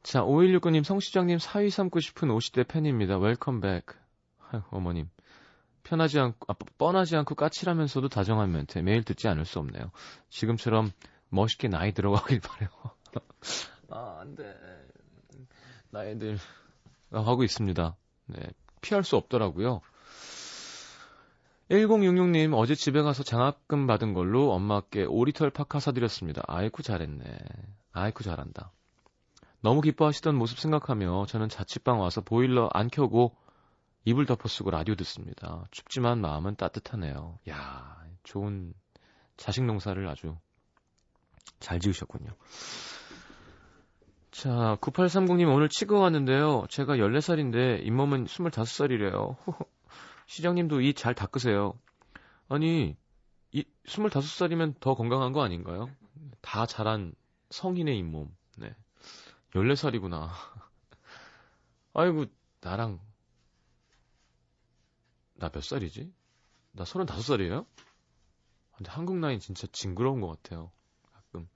자, 0.04 0.22
5169님, 0.24 0.84
성시장님 0.84 1.40
사위 1.40 1.70
삼고 1.70 2.02
싶은 2.02 2.28
50대 2.28 2.68
팬입니다. 2.68 3.18
웰컴백. 3.18 3.86
어머님. 4.72 5.10
편하지 5.84 6.20
않고, 6.20 6.52
아, 6.52 6.56
뻔하지 6.78 7.16
않고 7.16 7.36
까칠하면서도 7.36 8.10
다정한 8.10 8.52
멘트. 8.52 8.80
매일 8.80 9.04
듣지 9.04 9.30
않을 9.30 9.46
수 9.46 9.60
없네요. 9.60 9.92
지금처럼 10.30 10.92
멋있게 11.30 11.70
나이 11.70 11.94
들어가길 11.94 12.42
바래요. 12.42 12.70
아, 13.92 14.20
안 14.22 14.36
돼. 14.36 14.56
나이들, 15.92 16.38
하고 17.12 17.44
있습니다. 17.44 17.96
네. 18.28 18.40
피할 18.82 19.04
수 19.04 19.18
없더라고요. 19.18 19.82
1066님, 21.70 22.54
어제 22.58 22.76
집에 22.76 23.02
가서 23.02 23.24
장학금 23.24 23.88
받은 23.88 24.14
걸로 24.14 24.52
엄마께 24.52 25.04
오리털 25.04 25.50
파카 25.52 25.80
사드렸습니다. 25.80 26.42
아이쿠 26.48 26.84
잘했네. 26.84 27.38
아이쿠 27.94 28.24
잘한다. 28.24 28.72
너무 29.62 29.82
기뻐하시던 29.82 30.36
모습 30.36 30.60
생각하며 30.60 31.28
저는 31.28 31.50
자취방 31.50 32.00
와서 32.00 32.22
보일러 32.22 32.70
안 32.74 32.90
켜고 32.90 33.36
이불 34.04 34.26
덮어 34.26 34.48
쓰고 34.48 34.72
라디오 34.72 34.96
듣습니다. 34.96 35.66
춥지만 35.72 36.20
마음은 36.20 36.56
따뜻하네요. 36.56 37.40
야, 37.50 38.04
좋은 38.24 38.74
자식 39.38 39.64
농사를 39.64 40.06
아주 40.08 40.36
잘 41.60 41.80
지으셨군요. 41.80 42.32
자, 44.32 44.78
9830님 44.82 45.54
오늘 45.54 45.68
치과 45.68 46.00
왔는데요. 46.00 46.66
제가 46.70 46.96
14살인데 46.96 47.86
잇몸은 47.86 48.26
25살이래요. 48.26 49.36
시장님도 50.28 50.82
이 50.82 50.94
잘 50.94 51.14
닦으세요. 51.14 51.78
아니, 52.48 52.96
이 53.52 53.64
25살이면 53.86 54.80
더 54.80 54.96
건강한 54.96 55.34
거 55.34 55.42
아닌가요? 55.44 55.90
다 56.42 56.66
자란 56.66 57.14
성인의 57.50 57.98
잇몸. 57.98 58.34
네. 58.58 58.74
14살이구나. 59.54 60.30
아이고, 61.94 62.26
나랑, 62.62 63.00
나 65.36 65.50
몇 65.50 65.62
살이지? 65.62 66.14
나 66.72 66.86
35살이에요? 66.86 67.66
근데 68.78 68.92
한국 68.92 69.18
나이 69.18 69.40
진짜 69.40 69.68
징그러운 69.74 70.22
것 70.22 70.28
같아요. 70.42 70.72
가끔. 71.12 71.50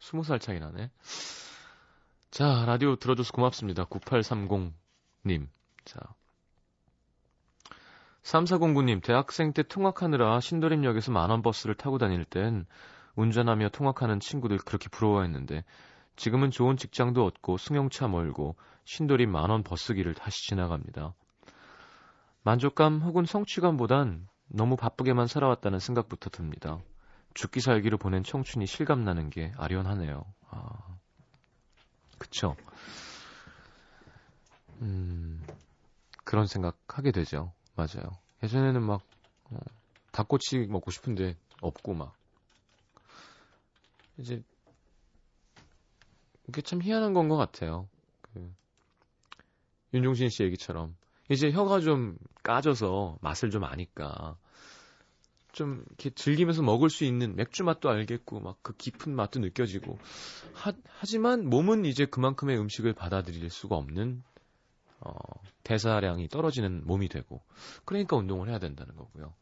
20살 0.00 0.40
차이 0.40 0.60
나네. 0.60 0.90
자, 2.32 2.64
라디오 2.64 2.96
들어줘서 2.96 3.30
고맙습니다. 3.34 3.84
9830님. 3.84 5.48
자. 5.84 6.00
3409님, 8.22 9.02
대학생 9.02 9.52
때 9.52 9.62
통학하느라 9.62 10.40
신도림역에서 10.40 11.12
만원 11.12 11.42
버스를 11.42 11.74
타고 11.74 11.98
다닐 11.98 12.24
땐 12.24 12.64
운전하며 13.16 13.68
통학하는 13.68 14.18
친구들 14.18 14.56
그렇게 14.56 14.88
부러워했는데 14.88 15.62
지금은 16.16 16.50
좋은 16.50 16.78
직장도 16.78 17.22
얻고 17.22 17.58
승용차 17.58 18.08
몰고 18.08 18.56
신도림 18.86 19.30
만원 19.30 19.62
버스기를 19.62 20.14
다시 20.14 20.48
지나갑니다. 20.48 21.12
만족감 22.44 23.02
혹은 23.02 23.26
성취감보단 23.26 24.26
너무 24.48 24.76
바쁘게만 24.76 25.26
살아왔다는 25.26 25.80
생각부터 25.80 26.30
듭니다. 26.30 26.78
죽기 27.34 27.60
살기로 27.60 27.98
보낸 27.98 28.22
청춘이 28.22 28.64
실감나는 28.64 29.28
게 29.28 29.52
아련하네요. 29.58 30.24
아, 30.48 30.92
그쵸. 32.22 32.54
음, 34.80 35.44
그런 36.24 36.46
생각 36.46 36.78
하게 36.86 37.10
되죠. 37.10 37.52
맞아요. 37.74 38.16
예전에는 38.44 38.80
막, 38.82 39.02
어, 39.50 39.58
닭꼬치 40.12 40.66
먹고 40.66 40.90
싶은데 40.92 41.36
없고 41.60 41.94
막. 41.94 42.16
이제 44.18 44.42
이게 46.48 46.62
참 46.62 46.80
희한한 46.80 47.12
건 47.12 47.28
것 47.28 47.36
같아요. 47.36 47.88
그 48.20 48.54
윤종신 49.94 50.28
씨 50.28 50.42
얘기처럼 50.44 50.96
이제 51.28 51.50
혀가 51.50 51.80
좀 51.80 52.16
까져서 52.44 53.18
맛을 53.20 53.50
좀 53.50 53.64
아니까 53.64 54.36
좀 55.52 55.84
이렇게 55.88 56.10
즐기면서 56.10 56.62
먹을 56.62 56.90
수 56.90 57.04
있는 57.04 57.36
맥주 57.36 57.62
맛도 57.64 57.90
알겠고 57.90 58.40
막 58.40 58.58
그 58.62 58.76
깊은 58.76 59.14
맛도 59.14 59.40
느껴지고 59.40 59.98
하, 60.54 60.72
하지만 60.86 61.48
몸은 61.48 61.84
이제 61.84 62.06
그만큼의 62.06 62.58
음식을 62.58 62.92
받아들일 62.94 63.50
수가 63.50 63.76
없는 63.76 64.22
어, 65.00 65.12
대사량이 65.64 66.28
떨어지는 66.28 66.86
몸이 66.86 67.08
되고 67.08 67.42
그러니까 67.84 68.16
운동을 68.16 68.48
해야 68.48 68.58
된다는 68.58 68.96
거고요. 68.96 69.34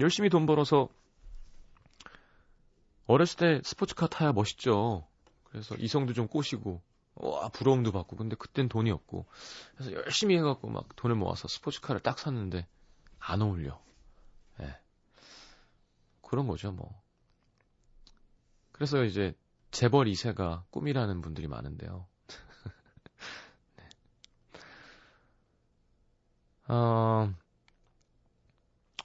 열심히 0.00 0.30
돈 0.30 0.46
벌어서 0.46 0.88
어렸을 3.06 3.36
때 3.38 3.60
스포츠카 3.64 4.06
타야 4.06 4.32
멋있죠. 4.32 5.06
그래서 5.44 5.74
이성도 5.76 6.12
좀 6.12 6.28
꼬시고, 6.28 6.80
와, 7.16 7.48
부러움도 7.48 7.90
받고, 7.92 8.16
근데 8.16 8.36
그땐 8.36 8.68
돈이 8.68 8.90
없고, 8.90 9.26
그래서 9.74 9.92
열심히 9.92 10.36
해갖고 10.36 10.68
막 10.68 10.94
돈을 10.96 11.16
모아서 11.16 11.48
스포츠카를 11.48 12.00
딱 12.00 12.18
샀는데, 12.18 12.66
안 13.20 13.42
어울려. 13.42 13.80
예. 14.60 14.76
그런 16.22 16.46
거죠, 16.46 16.72
뭐. 16.72 17.00
그래서 18.72 19.04
이제, 19.04 19.34
재벌 19.70 20.06
2세가 20.06 20.64
꿈이라는 20.70 21.20
분들이 21.20 21.46
많은데요. 21.46 22.06
네. 23.76 23.88
어, 26.68 27.32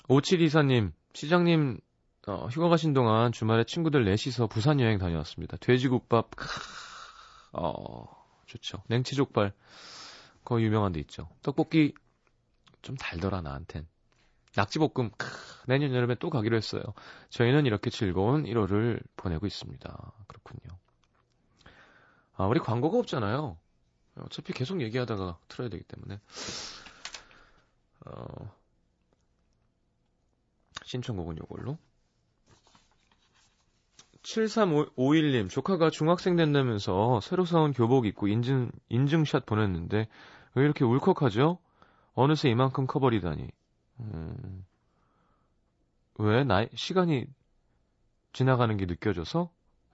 5724님, 0.07 0.91
시장님, 1.13 1.80
어, 2.28 2.47
휴가 2.47 2.70
가신 2.70 2.93
동안 2.93 3.32
주말에 3.32 3.66
친구들 3.66 4.05
넷이서 4.05 4.47
부산 4.47 4.80
여행 4.80 4.97
다녀왔습니다. 4.97 5.57
돼지국밥, 5.57 6.32
크, 6.36 6.47
어, 7.53 8.05
좋죠. 8.47 8.82
냉치족발, 8.88 9.53
그거 10.43 10.61
유명한 10.61 10.91
데 10.91 10.99
있죠. 11.01 11.30
떡볶이, 11.43 11.93
좀 12.82 12.95
달더라, 12.95 13.41
나한텐. 13.41 13.88
낙지볶음, 14.56 15.12
크, 15.18 15.28
내년 15.68 15.93
여름에 15.93 16.16
또 16.16 16.30
가기로 16.30 16.56
했어요. 16.56 16.84
저희는 17.30 17.66
이렇게 17.66 17.89
즐거운 17.89 18.43
1월을 18.43 19.01
보내고 19.18 19.45
있습니다. 19.45 20.14
그렇군요. 20.28 20.78
아, 22.36 22.45
우리 22.45 22.60
광고가 22.60 22.97
없잖아요. 22.99 23.58
어차피 24.22 24.53
계속 24.53 24.82
얘기하다가 24.82 25.38
틀어야 25.47 25.70
되기 25.70 25.84
때문에. 25.84 26.20
어, 28.06 28.53
신청곡은 30.84 31.38
요걸로. 31.39 31.78
7351님, 34.24 35.49
조카가 35.49 35.91
중학생 35.91 36.36
된다면서 36.36 37.20
새로 37.22 37.45
사온 37.45 37.74
교복 37.74 38.08
입고 38.08 38.28
인증, 38.28 38.72
인증샷 38.89 39.45
보냈는데, 39.45 40.08
왜 40.56 40.64
이렇게 40.64 40.84
울컥하죠? 40.84 41.60
어느새 42.14 42.49
이만큼 42.49 42.88
커버리다니. 42.88 43.49
음, 44.00 44.66
왜 46.18 46.43
나이 46.43 46.68
시간이 46.76 47.28
지나가는 48.34 48.76
게 48.78 48.86
느껴져서 48.86 49.52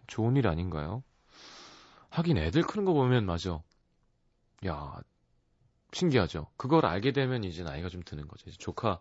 좋은 0.07 0.35
일 0.35 0.47
아닌가요? 0.47 1.03
하긴 2.09 2.37
애들 2.37 2.63
크는 2.63 2.85
거 2.85 2.93
보면 2.93 3.25
맞아. 3.25 3.61
야, 4.65 5.01
신기하죠. 5.93 6.47
그걸 6.57 6.85
알게 6.85 7.11
되면 7.11 7.43
이제 7.43 7.63
나이가 7.63 7.89
좀 7.89 8.01
드는 8.03 8.27
거죠. 8.27 8.51
조카 8.51 8.99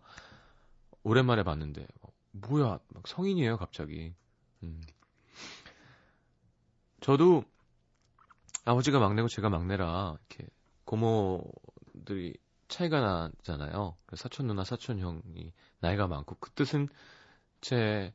오랜만에 1.03 1.43
봤는데 1.43 1.87
어, 2.03 2.09
뭐야, 2.33 2.79
막 2.89 3.09
성인이에요, 3.09 3.57
갑자기. 3.57 4.15
음. 4.63 4.81
저도 7.01 7.45
아버지가 8.65 8.99
막내고 8.99 9.29
제가 9.29 9.49
막내라 9.49 10.17
이렇게 10.29 10.47
고모들이 10.85 12.37
차이가 12.71 13.01
나잖아요. 13.01 13.97
그래서 14.07 14.23
사촌 14.23 14.47
누나, 14.47 14.65
사촌 14.65 14.99
형이 14.99 15.53
나이가 15.81 16.07
많고 16.07 16.37
그 16.41 16.51
뜻은 16.53 16.89
제 17.61 18.15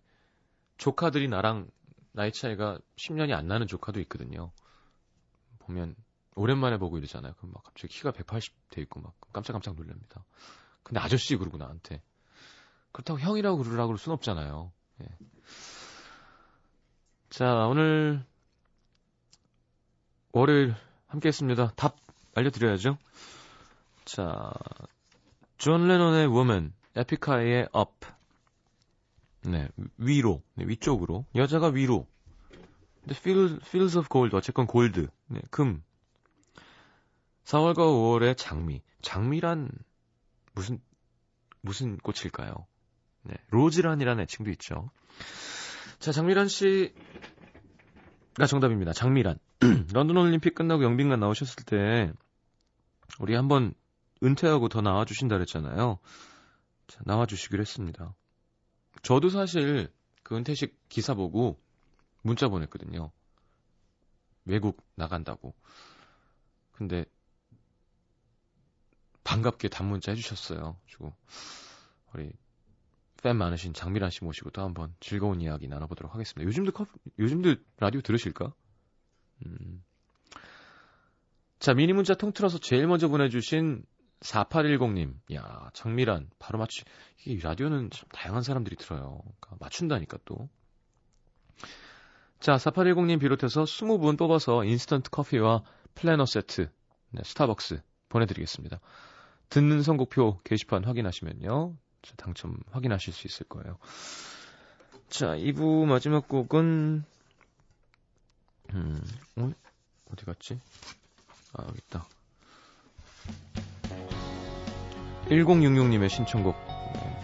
조카들이 0.77 1.27
나랑 1.27 1.69
나이 2.11 2.31
차이가 2.31 2.79
10년이 2.95 3.33
안 3.33 3.47
나는 3.47 3.67
조카도 3.67 3.99
있거든요. 4.01 4.51
보면 5.59 5.95
오랜만에 6.35 6.77
보고 6.77 6.97
이러잖아요. 6.97 7.33
그럼 7.35 7.51
막 7.53 7.63
갑자기 7.63 7.93
키가 7.93 8.11
180돼 8.11 8.79
있고 8.83 9.01
막 9.01 9.13
깜짝깜짝 9.33 9.75
놀랍니다. 9.75 10.23
근데 10.83 10.99
아저씨 10.99 11.35
그러고 11.35 11.57
나한테 11.57 12.01
그렇다고 12.91 13.19
형이라고 13.19 13.57
그러라고 13.57 13.89
그럴 13.89 13.97
순 13.97 14.13
없잖아요. 14.13 14.71
예. 15.01 15.05
자 17.29 17.67
오늘 17.67 18.25
월요일 20.31 20.75
함께 21.07 21.27
했습니다. 21.27 21.71
답 21.75 21.97
알려드려야죠. 22.35 22.97
자, 24.05 24.53
존 25.57 25.87
레논의 25.87 26.27
Woman, 26.27 26.73
에픽하이의 26.95 27.69
Up. 27.75 28.07
네, 29.41 29.67
위로, 29.97 30.43
네, 30.53 30.65
위쪽으로. 30.67 31.25
여자가 31.35 31.67
위로. 31.67 32.07
근데 33.01 33.15
Fields, 33.15 33.67
Fields 33.67 33.97
of 33.97 34.07
Gold, 34.09 34.35
어쨌건 34.35 34.67
골드, 34.67 35.07
네, 35.27 35.41
금. 35.49 35.83
4월과 37.45 37.77
5월의 37.77 38.37
장미. 38.37 38.81
장미란 39.01 39.69
무슨 40.53 40.79
무슨 41.61 41.97
꽃일까요? 41.97 42.67
네, 43.23 43.35
로즈란이라는 43.49 44.23
애칭도 44.23 44.51
있죠. 44.51 44.91
자, 45.99 46.11
장미란 46.11 46.47
씨가 46.47 46.91
정답입니다. 48.47 48.93
장미란. 48.93 49.39
런던 49.93 50.15
올림픽 50.15 50.53
끝나고 50.53 50.83
영빈관 50.83 51.19
나오셨을 51.19 51.65
때 51.65 52.13
우리 53.19 53.33
한번 53.35 53.73
은퇴하고 54.23 54.69
더 54.69 54.81
나와주신다 54.81 55.35
그랬잖아요. 55.35 55.99
자, 56.87 57.01
나와주시기로 57.05 57.61
했습니다. 57.61 58.15
저도 59.01 59.29
사실 59.29 59.91
그 60.23 60.35
은퇴식 60.35 60.89
기사 60.89 61.13
보고 61.13 61.59
문자 62.21 62.47
보냈거든요. 62.47 63.11
외국 64.45 64.83
나간다고. 64.95 65.53
근데 66.71 67.05
반갑게 69.23 69.69
단문자 69.69 70.11
해주셨어요. 70.11 70.77
그리고 70.85 71.13
우리 72.13 72.31
팬 73.21 73.37
많으신 73.37 73.73
장미란 73.73 74.11
씨 74.11 74.23
모시고 74.23 74.51
또 74.51 74.61
한번 74.61 74.95
즐거운 74.99 75.41
이야기 75.41 75.67
나눠보도록 75.67 76.13
하겠습니다. 76.13 76.47
요즘도 76.47 76.71
커, 76.71 76.85
요즘도 77.17 77.55
라디오 77.77 78.01
들으실까? 78.01 78.53
음. 79.45 79.83
자, 81.57 81.73
미니 81.73 81.93
문자 81.93 82.13
통틀어서 82.13 82.59
제일 82.59 82.85
먼저 82.85 83.07
보내주신 83.07 83.83
4810님. 84.25 85.13
야, 85.33 85.69
장미란. 85.73 86.29
바로 86.39 86.59
맞추, 86.59 86.83
이게 87.25 87.41
라디오는 87.41 87.89
참 87.91 88.09
다양한 88.11 88.43
사람들이 88.43 88.75
들어요. 88.75 89.21
그러니까 89.39 89.57
맞춘다니까 89.59 90.17
또. 90.25 90.49
자, 92.39 92.57
4810님 92.57 93.19
비롯해서 93.19 93.63
20분 93.63 94.17
뽑아서 94.17 94.65
인스턴트 94.65 95.09
커피와 95.09 95.63
플래너 95.93 96.25
세트, 96.25 96.69
네, 97.11 97.21
스타벅스 97.23 97.81
보내드리겠습니다. 98.09 98.79
듣는 99.49 99.81
선곡표 99.81 100.41
게시판 100.43 100.83
확인하시면요. 100.83 101.75
자, 102.01 102.13
당첨 102.17 102.57
확인하실 102.71 103.13
수 103.13 103.27
있을 103.27 103.47
거예요. 103.47 103.77
자, 105.07 105.35
2부 105.35 105.85
마지막 105.85 106.27
곡은, 106.27 107.05
음, 108.73 109.01
어? 109.37 109.51
어디 110.11 110.25
갔지? 110.25 110.59
아, 111.53 111.63
여기 111.67 111.79
있다. 111.87 112.07
1066님의 115.29 116.09
신청곡. 116.09 116.55
네. 116.93 117.15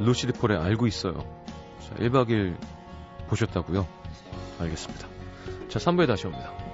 루시드 0.00 0.32
폴의 0.34 0.58
알고 0.58 0.86
있어요. 0.86 1.24
자, 1.80 1.94
1박 1.96 2.28
2일 2.28 2.56
보셨다고요? 3.28 3.86
알겠습니다. 4.60 5.08
자, 5.68 5.78
3부에 5.78 6.06
다시 6.06 6.26
옵니다. 6.26 6.67